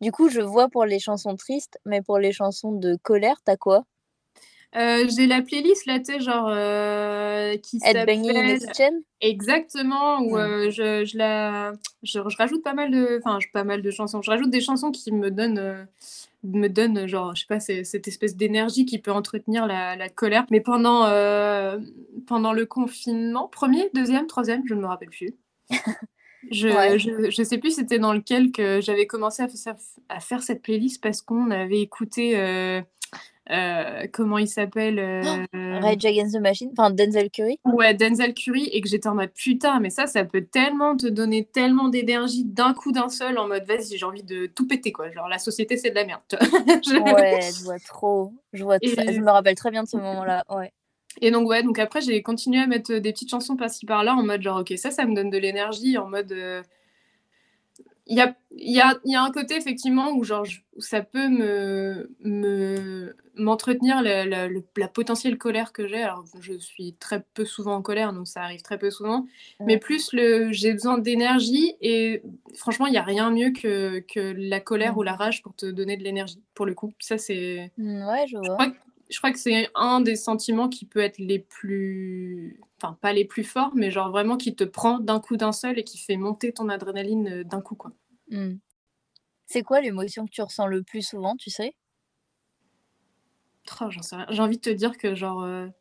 Du 0.02 0.12
coup, 0.12 0.30
je 0.30 0.42
vois 0.42 0.70
pour 0.70 0.86
les 0.86 1.00
chansons 1.00 1.36
tristes, 1.36 1.80
mais 1.86 2.02
pour 2.02 2.20
les 2.20 2.32
chansons 2.32 2.72
de 2.74 2.96
colère, 3.04 3.38
tu 3.46 3.52
as 3.52 3.58
quoi? 3.58 3.86
Heu, 4.76 5.08
j'ai 5.10 5.28
la 5.28 5.42
playlist 5.42 5.86
là, 5.86 6.00
tu 6.00 6.06
sais, 6.06 6.20
genre, 6.20 6.50
heu, 6.50 7.58
qui 7.58 7.80
s'appelle 7.80 8.60
exactement, 9.22 10.20
où, 10.20 10.38
heu, 10.38 10.70
je 10.72 11.06
je 11.06 11.18
la 11.18 11.74
je 12.04 12.20
je 12.28 12.38
rajoute 12.38 12.64
pas 12.64 12.74
mal 12.74 12.92
de 12.92 13.20
enfin, 13.24 13.40
pas 13.54 13.64
mal 13.64 13.82
de 13.82 13.92
chansons, 13.92 14.22
je 14.22 14.30
rajoute 14.32 14.50
des 14.50 14.62
chansons 14.62 14.92
qui 14.92 15.12
me 15.12 15.32
donnent, 15.32 15.88
me 16.44 16.68
donnent, 16.70 17.08
genre, 17.08 17.36
je 17.36 17.42
sais 17.42 17.48
pas, 17.48 17.60
ce 17.60 17.84
cette 17.84 18.08
espèce 18.08 18.36
d'énergie 18.38 18.86
qui 18.86 19.00
peut 19.00 19.12
entretenir 19.12 19.66
la 19.68 19.96
la 19.96 20.10
colère. 20.10 20.46
Mais 20.52 20.62
pendant, 20.62 21.08
heu, 21.10 21.82
pendant 22.28 22.54
le 22.54 22.66
confinement, 22.66 23.50
1er, 23.50 23.90
2e, 23.94 24.28
3e, 24.28 24.62
je 24.68 24.74
ne 24.76 24.82
me 24.82 24.88
rappelle 24.88 25.10
plus. 25.10 25.32
Je 26.52 26.70
Ouais. 26.70 27.00
je 27.00 27.32
je 27.32 27.44
sais 27.44 27.58
plus 27.58 27.72
c'était 27.76 28.00
dans 28.00 28.14
lequel 28.14 28.52
que 28.52 28.82
j'avais 28.82 29.08
commencé 29.08 29.44
à 30.10 30.20
faire 30.22 30.44
cette 30.44 30.62
playlist 30.64 31.02
parce 31.02 31.22
qu'on 31.22 31.52
avait 31.52 31.82
écouté, 31.82 32.38
heu 32.38 32.84
heu, 33.50 34.08
comment 34.12 34.38
il 34.38 34.48
s'appelle, 34.48 35.00
hem? 35.00 35.46
Rage 35.82 36.06
Against 36.06 36.36
the 36.36 36.40
Machine, 36.42 36.70
enfin 36.78 36.92
Denzel 36.92 37.30
Curry? 37.30 37.60
Ouais, 37.66 37.94
Denzel 37.94 38.34
Curry 38.34 38.66
et 38.74 38.82
que 38.82 38.90
j'étais 38.90 39.08
en 39.08 39.16
mode: 39.16 39.32
«Putain, 39.34 39.80
mais 39.80 39.90
ça, 39.90 40.06
ça 40.06 40.26
peut 40.26 40.46
tellement 40.46 40.98
te 40.98 41.08
donner 41.08 41.46
tellement 41.46 41.88
d'énergie 41.88 42.44
d'un 42.44 42.74
coup, 42.74 42.92
d'un 42.92 43.08
seul», 43.10 43.38
en 43.38 43.48
mode: 43.48 43.64
«Vas-y, 43.66 43.98
j'ai 43.98 44.06
envie 44.06 44.24
de 44.24 44.48
tout 44.48 44.68
péter 44.68 44.92
quoi, 44.92 45.10
genre 45.12 45.28
la 45.30 45.40
société 45.40 45.78
c'est 45.78 45.90
de 45.92 45.96
la 45.96 46.06
merde»? 46.06 46.22
Je 46.86 47.00
Ouais, 47.00 47.54
je 47.58 47.64
vois 47.64 47.80
trop, 47.80 48.34
je 48.52 48.64
vois 48.64 48.80
tr 48.80 49.02
je 49.08 49.20
et 49.20 49.20
me 49.22 49.32
rappelle 49.32 49.56
très 49.56 49.72
bien 49.72 49.84
de 49.84 49.88
ce 49.88 49.98
moment-là, 49.98 50.44
ouais. 50.50 50.72
et 51.22 51.32
donc 51.32 51.48
ouais, 51.50 51.64
donc 51.64 51.80
après 51.80 52.02
j'ai 52.02 52.22
continué 52.24 52.60
à 52.62 52.68
mettre, 52.68 52.92
heu, 52.94 53.00
des 53.02 53.14
petites 53.14 53.30
chansons 53.30 53.56
par-ci 53.56 53.86
par-là 53.86 54.16
en 54.16 54.24
mode 54.24 54.42
genre: 54.42 54.60
«OK, 54.62 54.74
ça, 54.78 54.92
ça 54.92 55.06
me 55.06 55.16
donne 55.16 55.30
de 55.30 55.38
l'énergie», 55.38 55.98
en 55.98 56.08
mode, 56.10 56.32
heu 56.32 56.62
il 58.08 58.18
y 58.18 58.22
a 58.22 58.36
y 58.52 58.80
a 58.82 59.00
y 59.06 59.16
a 59.16 59.24
un 59.24 59.32
côté 59.32 59.56
effectivement 59.56 60.12
où 60.12 60.24
genre 60.24 60.46
où 60.76 60.82
ça 60.82 61.02
peut 61.02 61.30
me 61.30 62.12
me 62.20 63.16
m'entretenir 63.36 64.02
la 64.02 64.26
la 64.26 64.48
le 64.48 64.64
la 64.78 64.88
potentielle 64.90 65.38
colère 65.38 65.72
que 65.74 65.88
j'ai. 65.88 66.04
Alors 66.04 66.26
je 66.42 66.54
suis 66.60 66.96
très 67.00 67.24
peu 67.34 67.46
souvent 67.46 67.76
en 67.76 67.82
colère, 67.82 68.14
donc 68.14 68.28
ça 68.28 68.42
arrive 68.44 68.62
très 68.62 68.78
peu 68.78 68.92
souvent, 68.92 69.26
mais 69.66 69.78
plus 69.78 70.12
le 70.14 70.52
j'ai 70.52 70.74
besoin 70.74 70.98
d'énergie 70.98 71.76
et 71.82 72.22
franchement, 72.56 72.88
il 72.88 72.94
y 72.94 72.98
a 72.98 73.04
rien 73.04 73.32
mieux 73.32 73.52
que 73.52 74.00
que 74.02 74.20
la 74.38 74.60
colère 74.60 74.98
ou 74.98 75.04
la 75.04 75.16
rage 75.16 75.42
pour 75.42 75.56
te 75.56 75.66
donner 75.66 75.98
de 75.98 76.04
l'énergie, 76.04 76.42
pour 76.56 76.66
le 76.66 76.74
coup. 76.76 76.94
Ça 77.00 77.18
c'est 77.18 77.72
Mmh, 77.78 78.04
ouais, 78.08 78.28
je 78.28 78.38
je 78.42 78.50
vois. 78.50 78.66
crois 78.68 78.74
je 79.14 79.20
crois 79.20 79.32
que 79.32 79.38
c'est 79.38 79.70
un 79.76 80.02
des 80.02 80.16
sentiments 80.16 80.68
qui 80.70 80.86
peut 80.86 81.00
être 81.00 81.20
les 81.20 81.38
plus 81.38 82.60
enfin 82.82 82.98
pas 83.00 83.14
les 83.14 83.26
plus 83.26 83.44
forts, 83.44 83.72
mais 83.76 83.92
genre 83.92 84.10
vraiment 84.10 84.38
qui 84.38 84.56
te 84.56 84.64
prend 84.64 84.98
d'un 84.98 85.20
coup, 85.20 85.38
d'un 85.38 85.52
seul 85.52 85.78
et 85.78 85.84
qui 85.84 86.00
fait 86.00 86.18
monter 86.18 86.52
ton 86.52 86.68
adrénaline, 86.68 87.28
heu, 87.30 87.44
d'un 87.44 87.62
coup, 87.62 87.76
quoi. 87.76 87.92
Mmh. 88.30 88.56
C'est 89.46 89.62
quoi 89.62 89.82
l'émotion 89.82 90.26
que 90.26 90.32
tu 90.32 90.42
ressens 90.42 90.66
le 90.66 90.82
plus 90.82 91.04
souvent, 91.04 91.36
tu 91.36 91.52
sais? 91.52 91.76
J'en 93.90 94.02
sais 94.02 94.16
rien. 94.16 94.26
J'ai 94.30 94.42
envie 94.42 94.58
de 94.58 94.62
te 94.62 94.70
dire 94.70 94.98
que 94.98 95.14
genre, 95.14 95.44
heu, 95.44 95.72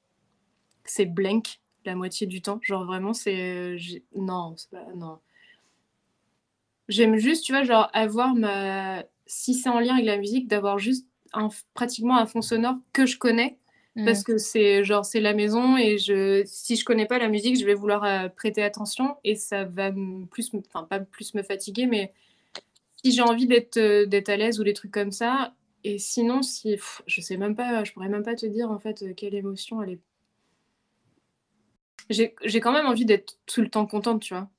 c'est 0.84 1.06
blank 1.06 1.60
la 1.86 1.94
moitié 1.94 2.26
du 2.26 2.42
temps. 2.42 2.60
Genre 2.62 2.84
vraiment 2.84 3.14
c'est, 3.14 3.78
j'ai 3.78 4.04
non, 4.14 4.54
c'est 4.58 4.70
pas 4.70 4.84
non. 4.94 5.18
J'aime 6.88 7.16
juste, 7.16 7.44
tu 7.44 7.52
vois, 7.52 7.62
genre 7.62 7.88
avoir 7.94 8.34
ma 8.34 9.04
si 9.26 9.54
c'est 9.54 9.70
en 9.70 9.80
lien 9.80 9.94
avec 9.94 10.04
la 10.04 10.18
musique, 10.18 10.48
d'avoir 10.48 10.78
juste 10.78 11.06
un 11.32 11.48
pratiquement 11.74 12.16
un 12.18 12.26
fond 12.26 12.42
sonore 12.42 12.76
que 12.92 13.06
je 13.06 13.18
connais 13.18 13.58
Mmh. 13.96 14.04
parce 14.04 14.24
que 14.24 14.38
c'est 14.38 14.84
genre 14.84 15.04
c'est 15.04 15.20
la 15.20 15.34
maison 15.34 15.76
et 15.76 15.98
je 15.98 16.42
si 16.46 16.76
je 16.76 16.84
connais 16.84 17.06
pas 17.06 17.18
la 17.18 17.28
musique, 17.28 17.58
je 17.60 17.64
vais 17.66 17.74
vouloir, 17.74 18.04
heu, 18.04 18.28
prêter 18.30 18.62
attention 18.62 19.16
et 19.24 19.36
ça 19.36 19.64
va 19.64 19.92
plus 20.30 20.52
me 20.54 20.60
enfin 20.68 20.84
pas 20.84 21.00
plus 21.00 21.34
me 21.34 21.42
fatiguer, 21.42 21.86
mais 21.86 22.12
si 23.04 23.12
j'ai 23.12 23.22
envie 23.22 23.46
d'être, 23.46 23.76
heu, 23.78 24.06
d'être 24.06 24.28
à 24.30 24.36
l'aise 24.36 24.60
ou 24.60 24.64
des 24.64 24.74
trucs 24.74 24.92
comme 24.92 25.12
ça 25.12 25.54
et 25.84 25.98
sinon 25.98 26.42
si 26.42 26.78
je 27.06 27.20
sais 27.20 27.36
même 27.36 27.56
pas, 27.56 27.84
je 27.84 27.92
pourrais 27.92 28.08
même 28.08 28.24
pas 28.24 28.36
te 28.36 28.46
dire 28.46 28.70
en 28.70 28.78
fait, 28.80 29.02
heu, 29.02 29.14
quelle 29.14 29.34
émotion 29.34 29.82
elle 29.82 29.90
est 29.92 30.00
j'ai 32.10 32.60
quand 32.60 32.72
même 32.72 32.86
envie 32.86 33.04
d'être 33.04 33.38
tout 33.46 33.60
le 33.62 33.68
temps 33.70 33.86
contente, 33.86 34.22
tu 34.22 34.34
vois? 34.34 34.50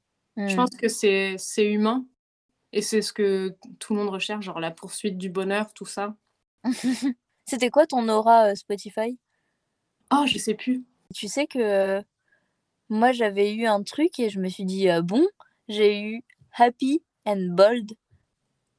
Je 0.45 0.55
Mmh. 0.55 0.55
pense 0.55 0.69
que 0.71 0.87
c'est 0.89 1.37
humain 1.71 2.05
et 2.73 2.81
c'est 2.81 3.01
ce 3.03 3.13
que 3.13 3.55
tout 3.79 3.95
le 3.95 4.01
monde 4.01 4.09
recherche, 4.11 4.45
genre 4.45 4.59
la 4.61 4.71
poursuite 4.71 5.17
du 5.17 5.29
bonheur, 5.29 5.73
tout 5.73 5.85
ça. 5.85 6.17
C'était 7.45 7.69
quoi 7.69 7.85
ton 7.85 8.07
aura, 8.09 8.55
Spotify? 8.55 9.17
Oh, 10.11 10.25
je 10.25 10.37
sais 10.37 10.53
plus. 10.53 10.83
Tu 11.13 11.27
sais 11.27 11.47
que, 11.47 12.01
moi 12.89 13.11
j'avais 13.11 13.53
eu 13.53 13.65
un 13.65 13.83
truc 13.83 14.19
et 14.19 14.29
je 14.29 14.39
me 14.39 14.49
suis 14.49 14.65
dit: 14.65 14.87
bon?» 15.03 15.25
j'ai 15.67 16.01
eu 16.01 16.21
happy 16.57 17.01
and 17.25 17.47
bold. 17.49 17.91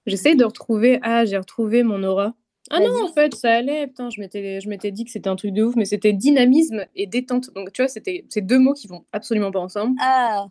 J'essaie 0.07 0.35
de 0.35 0.45
retrouver 0.45 0.99
ah, 1.03 1.25
j'ai 1.25 1.39
retrouvé 1.39 1.83
mon 1.83 2.03
aura. 2.03 2.35
Ah 2.71 2.81
non, 2.81 3.05
en 3.05 3.13
fait, 3.13 3.35
ça 3.35 3.53
allait, 3.53 3.87
putain, 3.87 4.09
je 4.09 4.21
m'étais 4.21 4.61
je 4.61 4.69
m'étais 4.71 4.91
dit 4.91 5.05
que 5.05 5.11
c'était 5.11 5.29
un 5.29 5.37
truc 5.37 5.53
de 5.53 5.65
ouf, 5.65 5.77
mais 5.77 5.85
c'était 5.85 6.15
dynamisme 6.15 6.87
et 6.95 7.07
détente. 7.07 7.51
Donc 7.55 7.73
tu 7.73 7.83
vois, 7.83 7.89
c'était 7.89 8.25
c'est 8.31 8.41
deux 8.41 8.59
mots 8.59 8.73
qui 8.73 8.87
vont 8.87 9.05
absolument 9.13 9.51
pas 9.51 9.61
ensemble. 9.61 9.97
Ah! 10.01 10.47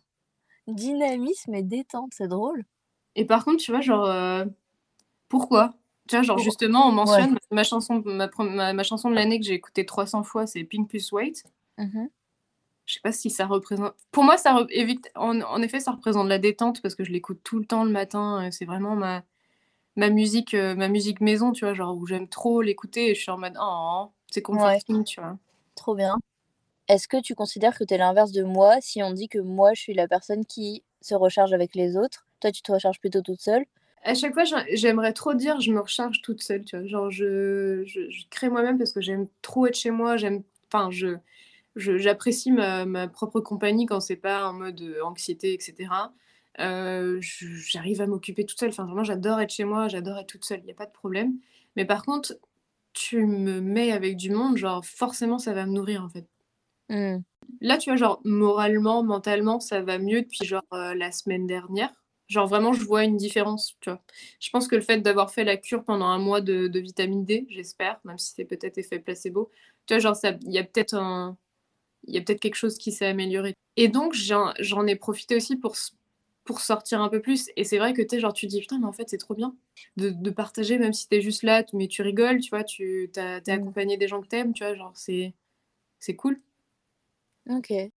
Dynamisme 0.68 1.56
et 1.56 1.64
détente, 1.64 2.12
c'est 2.14 2.28
drôle. 2.28 2.64
Et 3.16 3.26
par 3.26 3.44
contre, 3.44 3.64
tu 3.64 3.72
vois, 3.72 3.82
genre, 3.82 4.46
pourquoi? 5.28 5.74
Tu 6.08 6.16
vois, 6.16 6.24
genre, 6.24 6.38
justement, 6.38 6.88
on 6.88 6.92
mentionne 6.92 7.38
ma 7.52 7.64
chanson 7.64 8.02
ma 8.06 8.30
ma 8.74 8.84
chanson 8.84 9.10
de 9.10 9.16
l'année 9.16 9.40
que 9.40 9.46
j'ai 9.46 9.54
écoutée 9.54 9.86
300 9.86 10.24
fois, 10.24 10.48
c'est 10.48 10.64
Pink 10.64 10.90
Plus 10.90 11.12
White. 11.12 11.44
Mmh 11.78 12.10
Je 12.86 12.96
sais 12.96 13.00
pas 13.02 13.12
si 13.14 13.30
ça 13.30 13.46
représente 13.46 13.94
pour 14.12 14.24
moi, 14.26 14.38
ça 14.38 14.66
évite 14.70 15.10
en 15.16 15.40
en 15.42 15.62
effet, 15.62 15.80
ça 15.80 15.92
représente 15.92 16.28
la 16.28 16.38
détente 16.38 16.82
parce 16.82 16.96
que 16.96 17.04
je 17.06 17.12
l'écoute 17.12 17.40
tout 17.44 17.58
le 17.60 17.66
temps 17.66 17.86
le 17.86 17.92
matin, 17.92 18.50
c'est 18.52 18.66
vraiment 18.66 18.96
ma 18.96 19.24
ma 19.98 20.10
musique, 20.10 20.54
ma 20.56 20.90
musique 20.90 21.22
maison, 21.22 21.52
tu 21.54 21.66
vois? 21.66 21.74
Genre 21.76 21.96
où 21.98 22.08
j'aime 22.08 22.30
trop 22.30 22.62
l'écouter 22.64 23.12
et 23.12 23.16
je 23.16 23.22
suis 23.22 23.32
en 23.32 23.38
mode: 23.40 23.58
«Oh», 23.62 24.12
c'est 24.32 24.42
comforting, 24.44 25.04
tu 25.06 25.22
vois? 25.22 25.38
Trop 25.76 25.94
bien. 25.96 26.16
Est-ce 26.90 27.08
que 27.08 27.22
tu 27.22 27.36
considères 27.36 27.78
que 27.78 27.84
tu 27.86 27.94
es 27.96 27.98
l'inverse 28.00 28.32
de 28.32 28.44
moi 28.44 28.82
si 28.82 29.04
on 29.04 29.12
dit 29.12 29.30
que 29.30 29.40
moi, 29.40 29.74
je 29.76 29.82
suis 29.82 29.94
la 29.96 30.08
personne 30.08 30.46
qui 30.46 30.84
se 31.02 31.16
recharge 31.16 31.54
avec 31.54 31.76
les 31.76 31.98
autres? 31.98 32.28
Toi, 32.42 32.52
tu 32.52 32.62
te 32.64 32.72
recharges 32.72 33.00
plutôt 33.00 33.22
toute 33.22 33.42
seule? 33.42 33.66
À 34.04 34.16
chaque 34.16 34.34
fois, 34.34 34.44
j'aimerais 34.74 35.14
trop 35.14 35.34
dire: 35.34 35.62
«Je 35.62 35.72
me 35.72 35.80
recharge 35.80 36.22
toute 36.22 36.42
seule», 36.42 36.66
tu 36.66 36.78
vois? 36.78 36.86
Genre 36.88 37.10
je 37.12 37.84
je 37.86 38.10
je 38.10 38.26
crée 38.30 38.50
moi-même 38.50 38.78
parce 38.78 38.92
que 38.94 39.02
j'aime 39.02 39.28
trop 39.42 39.66
être 39.68 39.76
chez 39.78 39.92
moi, 39.92 40.18
j'aime 40.18 40.44
enfin 40.68 40.92
je 40.92 41.18
je 41.76 41.98
j'apprécie 41.98 42.52
ma 42.52 42.86
ma 42.86 43.08
propre 43.10 43.42
compagnie 43.42 43.86
quand 43.88 44.00
c'est 44.02 44.16
pas 44.18 44.48
en 44.50 44.54
mode, 44.54 44.82
anxiété 45.04 45.54
et 45.56 45.60
cetera. 45.62 46.14
Heu, 46.60 47.20
j'arrive 47.22 48.02
à 48.02 48.08
m'occuper 48.08 48.46
toute 48.46 48.60
seule, 48.60 48.70
enfin 48.72 48.86
vraiment 48.86 49.04
j'adore 49.06 49.42
être 49.42 49.52
chez 49.54 49.66
moi, 49.66 49.88
j'adore 49.90 50.18
être 50.20 50.28
toute 50.28 50.46
seule, 50.46 50.62
il 50.64 50.68
y 50.68 50.72
a 50.72 50.76
pas 50.76 50.86
de 50.88 50.92
problème. 50.94 51.36
Mais 51.78 51.86
par 51.86 52.04
contre, 52.06 52.36
tu 52.94 53.26
me 53.28 53.62
mets 53.62 53.92
avec 53.94 54.18
du 54.18 54.32
monde, 54.32 54.58
genre 54.58 54.86
forcément 54.86 55.40
ça 55.40 55.54
va 55.54 55.66
me 55.68 55.74
nourrir, 55.74 56.04
en 56.04 56.10
fait. 56.10 56.28
Mmh. 56.90 57.24
Là, 57.62 57.78
tu 57.80 57.90
vois, 57.90 57.98
genre 57.98 58.22
mentalement, 58.26 59.04
mentalement, 59.04 59.60
ça 59.60 59.82
va 59.82 59.98
mieux 59.98 60.22
depuis 60.22 60.46
genre, 60.46 60.62
la 60.72 61.12
semaine 61.12 61.48
dernière. 61.48 62.03
Genre 62.30 62.48
vraiment, 62.48 62.74
je 62.74 62.84
vois 62.86 63.04
une 63.04 63.18
différence, 63.18 63.76
tu 63.82 63.90
vois? 63.90 64.02
Je 64.40 64.50
pense 64.50 64.68
que 64.68 64.76
le 64.76 64.82
fait 64.82 65.00
d'avoir 65.00 65.32
fait 65.32 65.44
la 65.44 65.58
cure 65.58 65.84
pendant 65.84 66.06
un 66.08 66.20
mois 66.20 66.42
de 66.42 66.68
de 66.68 66.80
vitamine 66.80 67.26
D, 67.26 67.46
j'espère, 67.50 68.00
même 68.06 68.18
si 68.18 68.34
c'est 68.36 68.46
peut-être 68.46 68.78
effet 68.78 69.00
placebo, 69.00 69.52
tu 69.88 69.94
vois, 69.94 70.00
genre 70.00 70.18
il 70.44 70.52
y 70.54 70.58
a 70.60 70.64
peut-être 70.64 70.96
un 70.96 71.38
il 72.06 72.16
y 72.16 72.20
a 72.20 72.22
peut-être 72.22 72.42
quelque 72.42 72.56
chose 72.56 72.78
qui 72.80 72.92
s'est 72.94 73.08
amélioré 73.08 73.56
et 73.78 73.88
donc 73.90 74.14
j'en 74.16 74.54
ai 74.88 74.96
profité 74.98 75.36
aussi 75.38 75.58
pour 75.58 75.76
pour 76.46 76.62
sortir 76.62 77.02
un 77.02 77.10
peu 77.10 77.22
plus 77.22 77.50
et 77.58 77.64
c'est 77.66 77.78
vrai 77.80 77.94
que, 77.94 78.02
tu 78.04 78.20
genre 78.20 78.34
tu 78.34 78.48
dis: 78.48 78.62
«Putain, 78.62 78.80
mais 78.80 78.88
en 78.88 78.94
fait, 78.94 79.10
c'est 79.10 79.18
trop 79.20 79.36
bien 79.36 79.56
de 79.98 80.10
de 80.12 80.30
partager 80.32 80.78
même 80.80 80.94
si 80.94 81.08
tu 81.10 81.16
es 81.18 81.22
juste 81.22 81.44
là, 81.44 81.64
mais 81.74 81.88
tu 81.90 82.02
rigoles», 82.04 82.40
tu 82.42 82.50
vois? 82.52 82.64
Tu 82.66 83.12
tu 83.14 83.20
as 83.22 83.42
tu 83.42 83.52
es 83.52 83.54
Mmh. 83.54 83.56
accompagné 83.56 83.98
des 83.98 84.08
gens 84.10 84.22
que 84.22 84.28
tu 84.30 84.36
aimes, 84.38 84.54
tu 84.54 84.64
vois? 84.66 84.76
Genre 84.76 84.94
c'est 84.96 85.34
c'est 86.00 86.16
cool. 86.18 86.42
OK. 87.50 87.92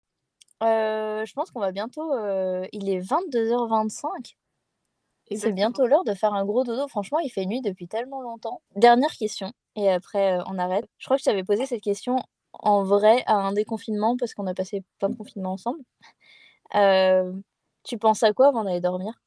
Heu, 0.62 1.24
je 1.26 1.32
pense 1.34 1.50
qu'on 1.50 1.60
va 1.60 1.70
bientôt, 1.72 2.14
heu 2.14 2.66
il 2.72 2.88
est 2.88 2.98
22:25. 3.00 4.36
C'est 5.34 5.52
Exactement. 5.52 5.52
bientôt 5.52 5.86
l'heure 5.86 6.04
de 6.04 6.14
faire 6.14 6.34
un 6.34 6.44
gros 6.44 6.64
dodo. 6.64 6.88
Franchement, 6.88 7.18
il 7.20 7.30
fait 7.30 7.46
nuit 7.46 7.60
depuis 7.62 7.88
tellement 7.88 8.22
longtemps. 8.22 8.62
Dernière 8.76 9.12
question 9.12 9.52
et 9.76 9.90
après, 9.90 10.38
heu, 10.38 10.42
on 10.48 10.58
arrête. 10.58 10.86
Je 10.98 11.06
crois 11.06 11.16
que 11.16 11.20
je 11.22 11.24
t'avais 11.26 11.44
posé 11.44 11.66
cette 11.66 11.82
question 11.82 12.18
en 12.54 12.82
vrai 12.84 13.22
à 13.26 13.34
un 13.36 13.52
déconfinement 13.52 14.16
parce 14.18 14.34
qu'on 14.34 14.46
a 14.46 14.54
passé 14.54 14.82
plein 14.98 15.10
de 15.10 15.16
confinements 15.16 15.52
ensemble. 15.54 15.80
Tu 17.84 17.98
penses 17.98 18.22
à 18.24 18.32
quoi 18.34 18.48
avant 18.48 18.64
d'aller 18.64 18.80
dormir? 18.82 19.20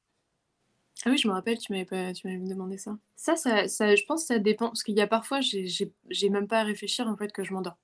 Ah 1.05 1.09
oui, 1.11 1.17
je 1.17 1.27
me 1.27 1.33
rappelle, 1.33 1.57
tu 1.57 1.71
m'avais 1.71 1.85
pas 1.85 2.11
tu 2.13 2.27
m'avais 2.27 2.39
demandé 2.47 2.77
ça. 2.77 2.97
Ça 3.15 3.35
ça 3.35 3.67
ça 3.67 3.95
je 3.95 4.03
pense 4.05 4.21
que 4.23 4.27
ça 4.27 4.39
dépend 4.39 4.67
parce 4.67 4.83
qu'il 4.83 4.95
y 4.95 5.01
a 5.01 5.07
parfois, 5.07 5.39
j'ai 5.41 5.65
j'ai 5.67 5.93
j'ai 6.09 6.29
même 6.29 6.47
pas 6.47 6.59
à 6.61 6.63
réfléchir, 6.63 7.07
en 7.07 7.15
fait, 7.17 7.31
que 7.31 7.43
je 7.43 7.53
m'endors. 7.53 7.77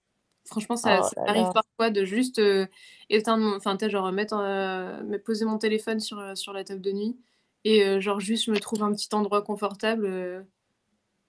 Franchement, 0.46 0.78
ça 0.78 1.02
Oh 1.02 1.04
ça 1.04 1.16
là 1.16 1.30
là. 1.30 1.54
parfois 1.54 1.90
de 1.90 2.06
juste, 2.06 2.40
heu, 2.40 2.68
éteindre 3.10 3.44
mon 3.44 3.56
enfin, 3.58 3.78
tu 3.78 3.90
genre 3.90 4.12
mettre, 4.12 4.36
me 4.38 5.18
poser 5.18 5.46
mon 5.46 5.58
téléphone 5.58 6.00
sur, 6.00 6.20
heu, 6.20 6.36
sur 6.36 6.54
la 6.54 6.64
table 6.64 6.82
de 6.82 6.92
nuit 6.92 7.18
et 7.64 8.00
genre 8.02 8.20
juste 8.20 8.46
je 8.46 8.52
me 8.52 8.60
trouve 8.60 8.84
un 8.84 8.92
petit 8.94 9.10
endroit 9.14 9.42
confortable, 9.42 10.46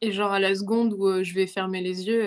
et 0.03 0.13
genre 0.13 0.33
à 0.33 0.41
la 0.41 0.55
seconde 0.55 0.93
où, 0.95 1.23
je 1.23 1.35
vais 1.35 1.47
fermer 1.47 1.81
les 1.83 2.07
yeux, 2.07 2.23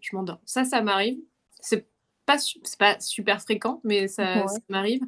je 0.00 0.16
m'endors. 0.16 0.40
Ça, 0.46 0.64
ça 0.64 0.82
m'arrive. 0.82 1.18
C'est 1.60 1.88
pas 2.26 2.38
su 2.38 2.60
pas 2.78 3.00
super 3.00 3.40
fréquent, 3.42 3.80
mais 3.84 4.08
ça 4.08 4.44
m'arrive 4.68 5.00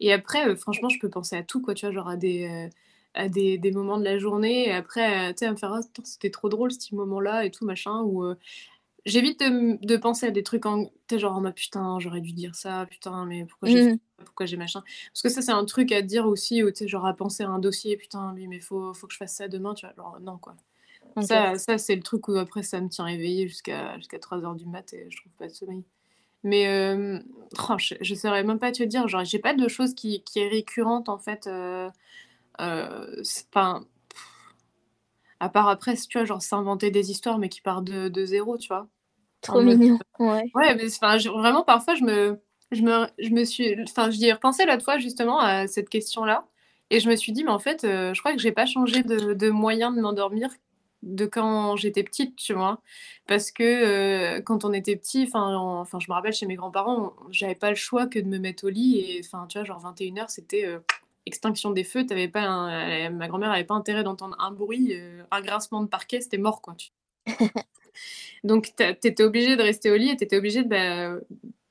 et 0.00 0.12
après, 0.12 0.56
franchement, 0.56 0.88
je 0.90 0.98
peux 1.00 1.10
penser 1.10 1.36
à 1.36 1.42
tout, 1.44 1.60
quoi, 1.62 1.74
tu 1.74 1.86
vois? 1.86 1.94
Genre 1.94 2.08
à 2.08 2.16
des, 2.16 2.48
heu, 2.48 2.70
à 3.14 3.28
des 3.28 3.58
des 3.58 3.72
moments 3.72 3.98
de 3.98 4.04
la 4.04 4.18
journée 4.18 4.68
et 4.68 4.72
après, 4.72 5.32
tu 5.34 5.40
sais, 5.40 5.46
à 5.46 5.52
me 5.52 5.56
faire: 5.56 5.70
«Oh, 5.74 5.76
attends, 5.78 6.04
c'était 6.04 6.30
trop 6.30 6.48
drôle 6.50 6.72
ce 6.72 6.78
petit 6.78 6.94
moment-là 6.96 7.44
et 7.46 7.50
tout 7.50 7.64
machin» 7.66 8.02
ou 8.04 8.24
j'évite 9.06 9.40
de 9.40 9.96
penser 9.96 10.26
à 10.26 10.30
des 10.30 10.42
trucs 10.42 10.66
en 10.66 10.86
tu 10.86 10.90
sais, 11.10 11.18
genre 11.18 11.34
en 11.36 11.40
mode: 11.42 11.54
«Putain, 11.54 11.98
j'aurais 12.00 12.20
dû 12.20 12.32
dire 12.32 12.54
ça, 12.54 12.86
putain, 12.86 13.26
mais 13.26 13.44
pourquoi 13.46 13.68
j'ai 13.68 13.80
Mmh. 13.82 13.98
Pourquoi 14.24 14.46
j'ai 14.46 14.56
machin?» 14.56 14.82
parce 15.12 15.22
que 15.22 15.28
ça, 15.28 15.42
c'est 15.42 15.52
un 15.52 15.64
truc 15.64 15.92
à 15.92 16.02
dire 16.02 16.26
aussi 16.26 16.62
où 16.62 16.70
tu 16.70 16.88
genre 16.88 17.06
à 17.06 17.14
penser 17.14 17.42
à 17.44 17.48
un 17.50 17.58
dossier: 17.58 17.96
«Putain, 17.96 18.32
oui, 18.34 18.46
mais 18.48 18.60
faut 18.60 18.94
faut 18.94 19.06
que 19.06 19.12
je 19.12 19.18
fasse 19.18 19.36
ça 19.36 19.48
demain», 19.48 19.74
tu 19.74 19.86
vois? 19.86 19.94
Genre 19.96 20.18
non, 20.20 20.38
quoi. 20.38 20.56
Ça 21.20 21.58
ça, 21.58 21.78
c'est 21.78 21.96
le 21.96 22.02
truc 22.02 22.28
où 22.28 22.36
après 22.36 22.62
ça 22.64 22.80
me 22.82 22.88
tient 22.90 23.06
éveillée 23.08 23.48
jusqu'à 23.48 23.96
jusqu'à 23.98 24.18
3:00 24.20 24.56
du 24.56 24.66
mat 24.66 24.92
et 24.94 25.08
je 25.10 25.16
trouve 25.18 25.32
pas 25.38 25.48
de 25.48 25.52
sommeil. 25.54 25.84
Mais 26.44 26.94
roh, 27.58 27.78
je 27.78 27.94
je 28.00 28.14
saurais 28.16 28.44
même 28.44 28.58
pas 28.60 28.72
te 28.72 28.82
dire, 28.84 29.08
genre 29.08 29.24
j'ai 29.24 29.38
pas 29.40 29.54
de 29.54 29.68
choses 29.68 29.94
qui 29.94 30.22
qui 30.24 30.40
est 30.40 30.48
récurrente, 30.48 31.08
en 31.10 31.18
fait, 31.18 31.46
heu 31.48 31.90
heu, 32.60 33.20
s 33.22 33.46
enfin, 33.54 33.86
à 35.40 35.48
part 35.48 35.68
après, 35.68 35.94
tu 35.96 36.18
vois, 36.18 36.24
genre 36.24 36.42
s'inventer 36.42 36.90
des 36.90 37.10
histoires 37.12 37.38
mais 37.38 37.48
qui 37.48 37.60
partent 37.60 37.84
de 37.84 38.08
de 38.08 38.26
0, 38.26 38.58
tu 38.58 38.68
vois? 38.68 38.88
Trop 39.44 39.60
mignon, 39.60 39.98
ouais. 40.18 40.54
ouais, 40.54 40.74
mais 40.76 40.86
enfin, 40.86 41.18
vraiment 41.18 41.64
parfois 41.64 41.94
je 41.96 42.04
me 42.04 42.40
je 42.72 42.82
me 42.82 43.06
je 43.18 43.30
me 43.30 43.44
suis 43.44 43.76
enfin, 43.84 44.10
j'y 44.10 44.26
ai 44.26 44.32
repensé 44.32 44.64
l'autre 44.66 44.84
fois 44.84 44.98
justement 44.98 45.40
à 45.40 45.66
cette 45.68 45.88
question-là 45.90 46.46
et 46.90 47.00
je 47.00 47.08
me 47.10 47.16
suis 47.16 47.32
dit: 47.32 47.44
«Mais 47.44 47.50
en 47.50 47.58
fait, 47.60 47.84
heu, 47.84 48.12
je 48.14 48.20
crois 48.20 48.32
que 48.34 48.40
j'ai 48.40 48.52
pas 48.52 48.66
changé 48.66 49.02
de 49.04 49.34
de 49.34 49.50
moyen 49.50 49.92
de 49.92 50.00
m'endormir 50.00 50.50
de 51.02 51.26
quand 51.26 51.76
j'étais 51.76 52.02
petite», 52.04 52.36
tu 52.36 52.54
vois? 52.54 52.80
Parce 53.26 53.50
que, 53.52 54.38
heu, 54.38 54.42
quand 54.42 54.64
on 54.64 54.72
était 54.72 54.96
petit, 54.96 55.24
enfin 55.28 55.84
je 56.00 56.06
me 56.10 56.14
rappelle 56.14 56.32
chez 56.34 56.46
mes 56.46 56.56
grands-parents, 56.56 57.14
j'avais 57.30 57.54
pas 57.56 57.70
le 57.70 57.76
choix 57.76 58.06
que 58.06 58.18
de 58.20 58.26
me 58.28 58.38
mettre 58.38 58.64
au 58.66 58.70
lit 58.70 58.98
et 59.00 59.20
enfin, 59.24 59.46
tu 59.48 59.58
vois, 59.58 59.64
genre 59.66 59.80
21:00 59.80 60.30
c'était, 60.30 60.66
heu, 60.66 60.82
extinction 61.26 61.70
des 61.72 61.84
feux, 61.84 62.06
avais 62.10 62.28
pas 62.28 62.42
un 62.42 63.10
ma 63.10 63.28
grand-mère 63.28 63.50
avait 63.52 63.64
pas 63.64 63.74
intérêt 63.74 64.04
d'entendre 64.04 64.36
un 64.40 64.50
bruit, 64.52 64.94
heu, 64.94 65.24
un 65.30 65.40
grincement 65.42 65.82
de 65.82 65.88
parquet, 65.88 66.20
c'était 66.22 66.38
mort, 66.38 66.62
quoi, 66.62 66.74
tu 66.76 66.90
donc 68.44 68.72
tu 68.76 68.84
étais 68.84 69.22
obligée 69.24 69.56
de 69.56 69.62
rester 69.62 69.90
au 69.90 69.96
lit 69.96 70.10
et 70.10 70.16
tu 70.16 70.24
étais 70.24 70.36
obligée 70.36 70.62
de, 70.62 70.68
bah, 70.68 71.16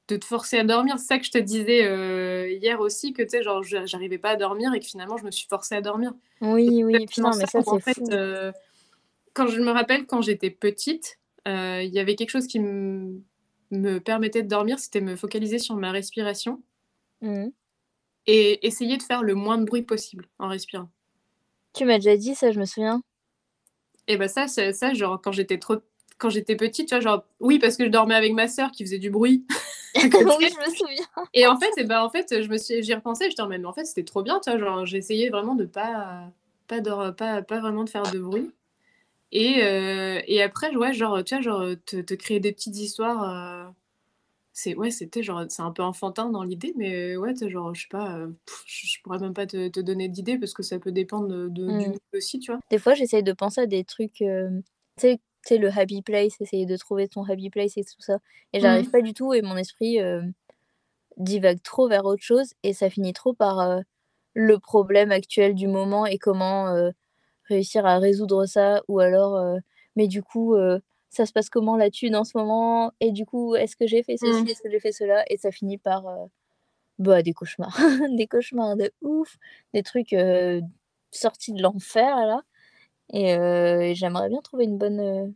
de 0.10 0.18
te 0.18 0.26
forcer 0.26 0.58
à 0.60 0.64
dormir. 0.66 1.00
C'est 1.00 1.06
ça 1.06 1.20
que 1.20 1.26
je 1.26 1.32
te 1.32 1.38
disais, 1.38 1.86
heu, 1.88 2.52
hier 2.52 2.80
aussi 2.82 3.14
que, 3.14 3.24
tu 3.24 3.30
sais, 3.30 3.44
genre 3.44 3.64
j'a 3.64 3.86
j'arrivais 3.86 4.18
pas 4.18 4.32
à 4.32 4.36
dormir 4.36 4.74
et 4.74 4.80
que 4.80 4.86
finalement 4.86 5.18
je 5.18 5.24
me 5.24 5.32
suis 5.32 5.48
forcée 5.48 5.76
à 5.76 5.82
dormir. 5.82 6.14
Oui, 6.42 6.84
oui, 6.84 7.06
putain, 7.08 7.30
mais 7.36 7.46
ça 7.46 7.48
ça, 7.48 7.62
c'est 7.64 7.80
fait, 7.80 7.94
fou. 7.94 8.10
heu, 8.12 8.52
quand 9.34 9.48
je 9.48 9.62
me 9.62 9.72
rappelle 9.72 10.06
quand 10.06 10.22
j'étais 10.22 10.50
petite, 10.52 11.20
heu, 11.48 11.84
il 11.84 11.94
y 11.94 12.00
avait 12.00 12.16
quelque 12.16 12.30
chose 12.32 12.48
qui 12.48 12.60
me 12.60 14.00
permettait 14.00 14.44
de 14.44 14.48
dormir, 14.48 14.80
c'était 14.80 15.02
me 15.02 15.16
focaliser 15.16 15.60
sur 15.60 15.76
ma 15.76 15.92
respiration 15.92 16.62
Mmh 17.22 17.46
mh. 17.46 17.52
et 18.28 18.66
essayer 18.68 18.98
de 18.98 19.04
faire 19.04 19.24
le 19.24 19.36
moins 19.36 19.58
de 19.58 19.66
bruit 19.66 19.84
possible 19.84 20.28
en 20.40 20.48
respirant. 20.48 20.90
Tu 21.74 21.86
m'as 21.86 21.98
déjà 21.98 22.18
dit 22.18 22.36
ça, 22.36 22.52
je 22.52 22.60
me 22.60 22.66
souviens. 22.66 23.02
Et 24.08 24.18
bah, 24.18 24.28
ça 24.28 24.48
c'est 24.48 24.74
ça, 24.74 24.94
genre 24.94 25.22
quand 25.22 25.32
j'étais 25.32 25.58
trop 25.60 25.78
quand 26.24 26.30
j'étais 26.30 26.56
petite, 26.56 26.88
tu 26.88 26.96
vois, 26.96 27.02
genre 27.02 27.24
oui, 27.42 27.60
parce 27.60 27.76
que 27.76 27.84
je 27.84 27.90
dormais 27.90 28.16
avec 28.16 28.32
ma 28.34 28.48
sœur 28.48 28.72
qui 28.72 28.86
faisait 28.86 28.98
du 28.98 29.10
bruit 29.12 29.46
Oui, 29.96 30.04
je 30.16 30.58
me 30.70 30.76
souviens. 30.76 31.06
et 31.34 31.46
en 31.46 31.60
fait 31.60 31.70
et 31.78 31.84
bah, 31.84 32.04
en 32.04 32.10
fait, 32.10 32.42
je 32.42 32.48
me 32.50 32.58
suis 32.58 32.82
j'y 32.82 32.92
ai 32.92 32.96
repensé, 32.96 33.30
j'étais 33.30 33.42
en 33.42 33.50
mode: 33.50 33.60
«Mais 33.62 33.68
en 33.68 33.74
fait, 33.74 33.86
c'était 33.86 34.04
trop 34.06 34.24
bien», 34.24 34.40
tu 34.44 34.50
vois? 34.50 34.58
Genre 34.60 34.86
j'essayais 34.86 35.30
vraiment 35.30 35.56
de 35.56 35.66
pas 35.66 36.32
pas 36.68 36.80
dor 36.80 37.14
pas 37.16 37.42
pas 37.42 37.60
vraiment 37.60 37.84
de 37.84 37.90
faire 37.90 38.04
de 38.10 38.20
bruit 38.20 38.50
et 39.32 39.62
heu 39.64 40.22
et 40.28 40.42
après, 40.42 40.76
ouais, 40.76 40.94
genre, 40.94 41.24
tu 41.24 41.36
vois, 41.36 41.42
genre, 41.42 41.66
te 41.86 42.02
te 42.02 42.14
créer 42.14 42.40
des 42.40 42.52
petites 42.54 42.78
histoires, 42.78 43.68
heu, 43.70 43.72
c'est 44.54 44.76
ouais, 44.76 44.92
c'était 44.92 45.24
genre 45.24 45.44
c'est 45.50 45.64
un 45.64 45.72
peu 45.72 45.84
enfantin 45.84 46.30
dans 46.30 46.44
l'idée, 46.44 46.74
mais 46.78 47.18
ouais, 47.18 47.34
tu 47.34 47.50
genre, 47.50 47.74
je 47.76 47.82
sais 47.82 47.88
pas, 47.90 48.18
heu, 48.20 48.36
je 48.66 48.88
je 48.88 49.02
pourrais 49.04 49.20
même 49.20 49.34
pas 49.34 49.48
te 49.48 49.68
te 49.70 49.80
donner 49.80 50.08
d'idées 50.08 50.38
parce 50.38 50.54
que 50.54 50.64
ça 50.64 50.80
peut 50.80 50.92
dépendre 50.92 51.28
de 51.28 51.48
de 51.50 51.66
du 51.80 51.88
mood 51.90 52.00
aussi, 52.14 52.40
tu 52.40 52.52
vois? 52.52 52.60
Des 52.70 52.78
fois, 52.80 52.94
j'essaye 52.94 53.24
de 53.24 53.34
penser 53.34 53.62
à 53.62 53.66
des 53.66 53.84
trucs, 53.84 54.14
tu 54.14 54.26
sais 54.98 55.20
sais, 55.50 55.58
le 55.58 55.70
happy 55.70 56.02
place, 56.02 56.40
essayer 56.42 56.66
de 56.66 56.78
trouver 56.78 57.08
ton 57.08 57.24
happy 57.24 57.50
place 57.50 57.78
et 57.78 57.84
tout 57.84 58.02
ça 58.02 58.20
et 58.54 58.60
j'arrive 58.60 58.88
Mmh. 58.88 58.92
pas 58.92 59.02
du 59.02 59.14
tout 59.14 59.34
et 59.34 59.42
mon 59.42 59.58
esprit, 59.58 60.00
divague 61.18 61.62
trop 61.62 61.88
vers 61.88 62.06
autre 62.06 62.24
chose 62.24 62.54
et 62.64 62.74
ça 62.74 62.90
finit 62.90 63.14
trop 63.14 63.34
par, 63.34 63.82
le 64.34 64.58
problème 64.60 65.12
actuel 65.12 65.54
du 65.54 65.68
moment 65.68 66.06
et 66.06 66.18
comment, 66.18 66.74
réussir 67.46 67.86
à 67.86 68.00
résoudre 68.00 68.46
ça 68.46 68.82
ou 68.88 69.00
alors, 69.00 69.60
mais 69.96 70.08
du 70.08 70.24
coup, 70.24 70.56
ça 71.10 71.26
se 71.26 71.34
passe 71.34 71.50
comment 71.50 71.78
la 71.78 71.92
thune 71.92 72.16
en 72.16 72.24
ce 72.24 72.38
moment? 72.38 72.92
Et 73.00 73.12
du 73.12 73.26
coup, 73.26 73.56
est-ce 73.56 73.76
que 73.76 73.86
j'ai 73.86 74.02
fait 74.04 74.18
ceci? 74.18 74.44
Mmh. 74.44 74.48
Est-ce 74.48 74.62
que 74.62 74.70
j'ai 74.72 74.80
fait 74.80 74.92
cela? 74.92 75.24
Et 75.30 75.38
ça 75.38 75.52
finit 75.52 75.78
par, 75.78 76.06
bah, 76.98 77.22
des 77.22 77.34
cauchemars. 77.34 77.78
Des 78.18 78.28
cauchemars 78.28 78.76
de 78.76 78.92
ouf, 79.02 79.38
des 79.74 79.84
trucs, 79.84 80.16
sortis 81.12 81.54
de 81.54 81.62
l'enfer 81.62 82.16
là 82.16 82.44
et 83.12 83.36
heu, 83.36 83.82
et 83.84 83.96
j'aimerais 83.96 84.30
bien 84.30 84.42
trouver 84.42 84.66
une 84.66 84.78
bonne, 84.78 85.00
heu, 85.02 85.34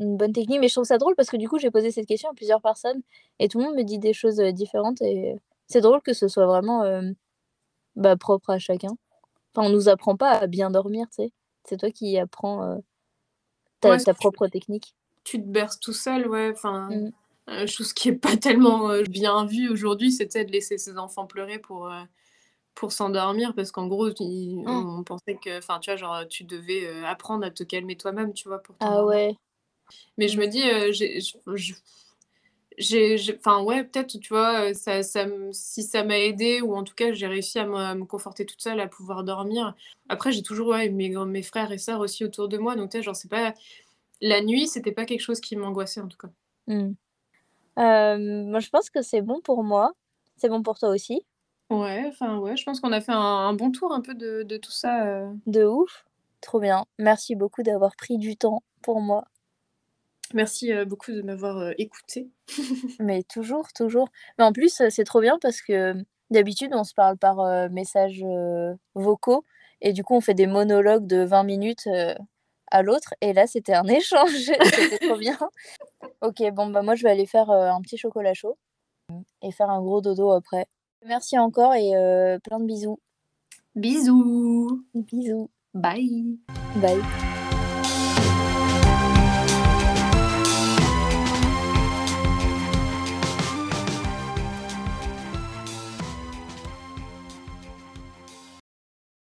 une 0.00 0.16
bonne 0.18 0.32
technique. 0.34 0.60
Mais 0.60 0.68
je 0.68 0.74
trouve 0.74 0.84
ça 0.86 0.98
drôle 0.98 1.16
parce 1.16 1.30
que 1.30 1.36
du 1.38 1.48
coup, 1.48 1.58
j'ai 1.58 1.70
posé 1.72 1.90
cette 1.92 2.06
question 2.06 2.30
à 2.30 2.34
plusieurs 2.34 2.62
personnes 2.62 3.02
et 3.40 3.48
tout 3.48 3.58
le 3.58 3.64
monde 3.66 3.76
me 3.76 3.84
dit 3.84 3.98
des 4.00 4.12
choses, 4.14 4.40
heu, 4.40 4.52
différentes 4.52 5.02
et 5.02 5.36
c'est 5.68 5.80
drôle 5.82 6.02
que 6.02 6.14
ce 6.14 6.28
soit 6.28 6.46
vraiment, 6.46 6.84
hem, 6.84 7.14
bah, 7.96 8.16
propre 8.16 8.50
à 8.50 8.58
chacun. 8.60 8.90
Enfin, 9.54 9.68
on 9.68 9.70
nous 9.72 9.88
apprend 9.90 10.16
pas 10.16 10.32
à 10.32 10.46
bien 10.48 10.70
dormir, 10.70 11.06
tu 11.10 11.24
sais? 11.24 11.32
C'est 11.64 11.78
toi 11.78 11.90
qui 11.92 12.18
apprends, 12.18 12.64
heu, 12.78 12.82
ta 13.80 13.88
Ouais, 13.88 13.98
ta 13.98 14.14
tu 14.18 14.28
propre 14.32 14.48
technique. 14.48 14.94
tu 15.24 15.42
te 15.42 15.46
berces 15.48 15.80
tout 15.80 15.92
seul, 15.92 16.28
ouais, 16.28 16.50
enfin, 16.52 16.90
Mmh. 16.90 17.10
heu, 17.50 17.66
chose 17.66 17.92
qui 17.92 18.10
est 18.10 18.14
pas 18.16 18.36
tellement, 18.36 18.90
heu, 18.92 19.04
bien 19.04 19.46
vue 19.46 19.68
aujourd'hui, 19.70 20.12
c'est, 20.12 20.26
tu 20.28 20.32
sais, 20.34 20.44
de 20.44 20.52
laisser 20.52 20.78
ses 20.78 20.98
enfants 20.98 21.26
pleurer 21.26 21.58
pour, 21.60 21.88
heu, 21.88 22.02
pour 22.76 22.92
s'endormir 22.92 23.54
parce 23.56 23.72
qu'en 23.72 23.88
gros, 23.88 24.10
ils 24.20 24.64
on 24.68 25.04
pensait 25.04 25.36
que 25.38 25.58
enfin, 25.58 25.80
tu 25.80 25.90
vois, 25.90 25.96
genre, 25.96 26.28
tu 26.28 26.44
devais, 26.44 26.86
heu, 26.86 27.04
apprendre 27.06 27.46
à 27.46 27.50
te 27.50 27.64
calmer 27.64 27.96
toi-même, 27.96 28.34
tu 28.34 28.48
vois, 28.48 28.62
pour 28.62 28.76
Ah 28.80 29.04
ouais. 29.04 29.36
Mais 30.18 30.28
je 30.28 30.36
Mmh. 30.36 30.40
me 30.40 30.46
dis, 30.48 30.62
heu, 30.62 30.92
j'ai 32.78 33.36
enfin, 33.38 33.62
ouais, 33.62 33.84
peut-être, 33.84 34.18
tu 34.18 34.28
vois, 34.28 34.70
heu, 34.70 34.74
ça 34.74 35.02
si 35.52 35.82
ça 35.82 36.04
m'a 36.04 36.18
aidée 36.18 36.60
ou 36.60 36.74
en 36.74 36.84
tout 36.84 36.94
cas, 36.94 37.12
j'ai 37.12 37.26
réussi 37.26 37.58
à 37.58 37.66
me 37.66 38.04
conforter 38.04 38.46
toute 38.46 38.60
seule, 38.62 38.80
à 38.80 38.88
pouvoir 38.88 39.24
dormir. 39.24 39.74
Après, 40.08 40.32
j'ai 40.32 40.42
toujours, 40.42 40.68
ouais, 40.68 40.88
mes 40.90 41.10
mes 41.10 41.42
frères 41.42 41.72
et 41.72 41.78
sœurs 41.78 42.00
aussi 42.00 42.24
autour 42.24 42.48
de 42.48 42.58
moi, 42.58 42.76
donc 42.76 42.90
tu 42.90 42.98
sais, 42.98 43.02
genre, 43.02 43.16
c'est 43.16 43.30
pas 43.30 43.54
la 44.22 44.42
nuit, 44.42 44.68
c'était 44.68 44.92
pas 44.92 45.06
quelque 45.06 45.20
chose 45.22 45.40
qui 45.40 45.56
m'angoissait, 45.56 46.00
en 46.02 46.08
tout 46.08 46.18
cas. 46.18 46.30
Mmh. 46.66 46.94
Moi, 47.76 48.60
je 48.60 48.68
pense 48.70 48.90
que 48.90 49.02
c'est 49.02 49.22
bon 49.22 49.40
pour 49.40 49.62
moi. 49.64 49.92
C'est 50.36 50.48
bon 50.48 50.62
pour 50.62 50.78
toi 50.78 50.90
aussi? 50.90 51.24
Ouais, 51.70 52.04
enfin, 52.08 52.38
ouais, 52.38 52.56
je 52.56 52.64
pense 52.64 52.80
qu'on 52.80 52.92
a 52.92 53.00
fait 53.00 53.12
un 53.12 53.18
un 53.18 53.52
bon 53.52 53.72
tour 53.72 53.92
un 53.92 54.00
peu 54.00 54.14
de 54.14 54.42
de 54.44 54.56
tout 54.56 54.70
ça, 54.70 55.06
heu. 55.06 55.28
De 55.46 55.64
ouf, 55.64 56.04
trop 56.40 56.60
bien. 56.60 56.84
Merci 56.98 57.34
beaucoup 57.34 57.62
d'avoir 57.62 57.96
pris 57.96 58.18
du 58.18 58.36
temps 58.36 58.62
pour 58.82 59.00
moi. 59.00 59.24
Merci, 60.34 60.72
heu, 60.72 60.84
beaucoup 60.84 61.12
de 61.12 61.22
m'avoir, 61.22 61.58
heu, 61.58 61.74
écoutée. 61.78 62.28
Mais 63.00 63.22
toujours, 63.24 63.72
toujours. 63.72 64.08
Mais 64.38 64.44
en 64.44 64.52
plus, 64.52 64.82
c'est 64.90 65.04
trop 65.04 65.20
bien 65.20 65.38
parce 65.40 65.60
que, 65.62 65.94
d'habitude, 66.30 66.70
on 66.74 66.84
se 66.84 66.94
parle 66.94 67.16
par, 67.16 67.70
messages, 67.70 68.24
vocaux 68.94 69.44
et 69.82 69.92
du 69.92 70.02
coup, 70.04 70.14
on 70.14 70.20
fait 70.20 70.34
des 70.34 70.46
monologues 70.46 71.06
de 71.06 71.22
20 71.24 71.44
minutes, 71.44 71.88
à 72.70 72.82
l'autre 72.82 73.14
et 73.20 73.32
là, 73.32 73.46
c'était 73.46 73.74
un 73.74 73.84
échange 73.88 74.32
c'était 74.32 74.98
trop 74.98 75.16
bien. 75.16 75.38
OK, 76.22 76.42
bon, 76.52 76.68
bah, 76.68 76.82
moi, 76.82 76.94
je 76.96 77.02
vais 77.04 77.10
aller 77.10 77.26
faire, 77.26 77.50
un 77.50 77.80
petit 77.82 77.98
chocolat 77.98 78.34
chaud 78.34 78.58
et 79.42 79.52
faire 79.52 79.70
un 79.70 79.80
gros 79.82 80.00
dodo 80.00 80.30
après. 80.32 80.66
Merci 81.06 81.38
encore 81.38 81.74
et 81.74 81.94
heu, 81.94 82.38
plein 82.42 82.58
de 82.58 82.66
bisous. 82.66 82.98
Bisous. 83.74 84.82
Bisous. 84.94 85.50
Bye. 85.72 86.38
Bye. 86.76 87.25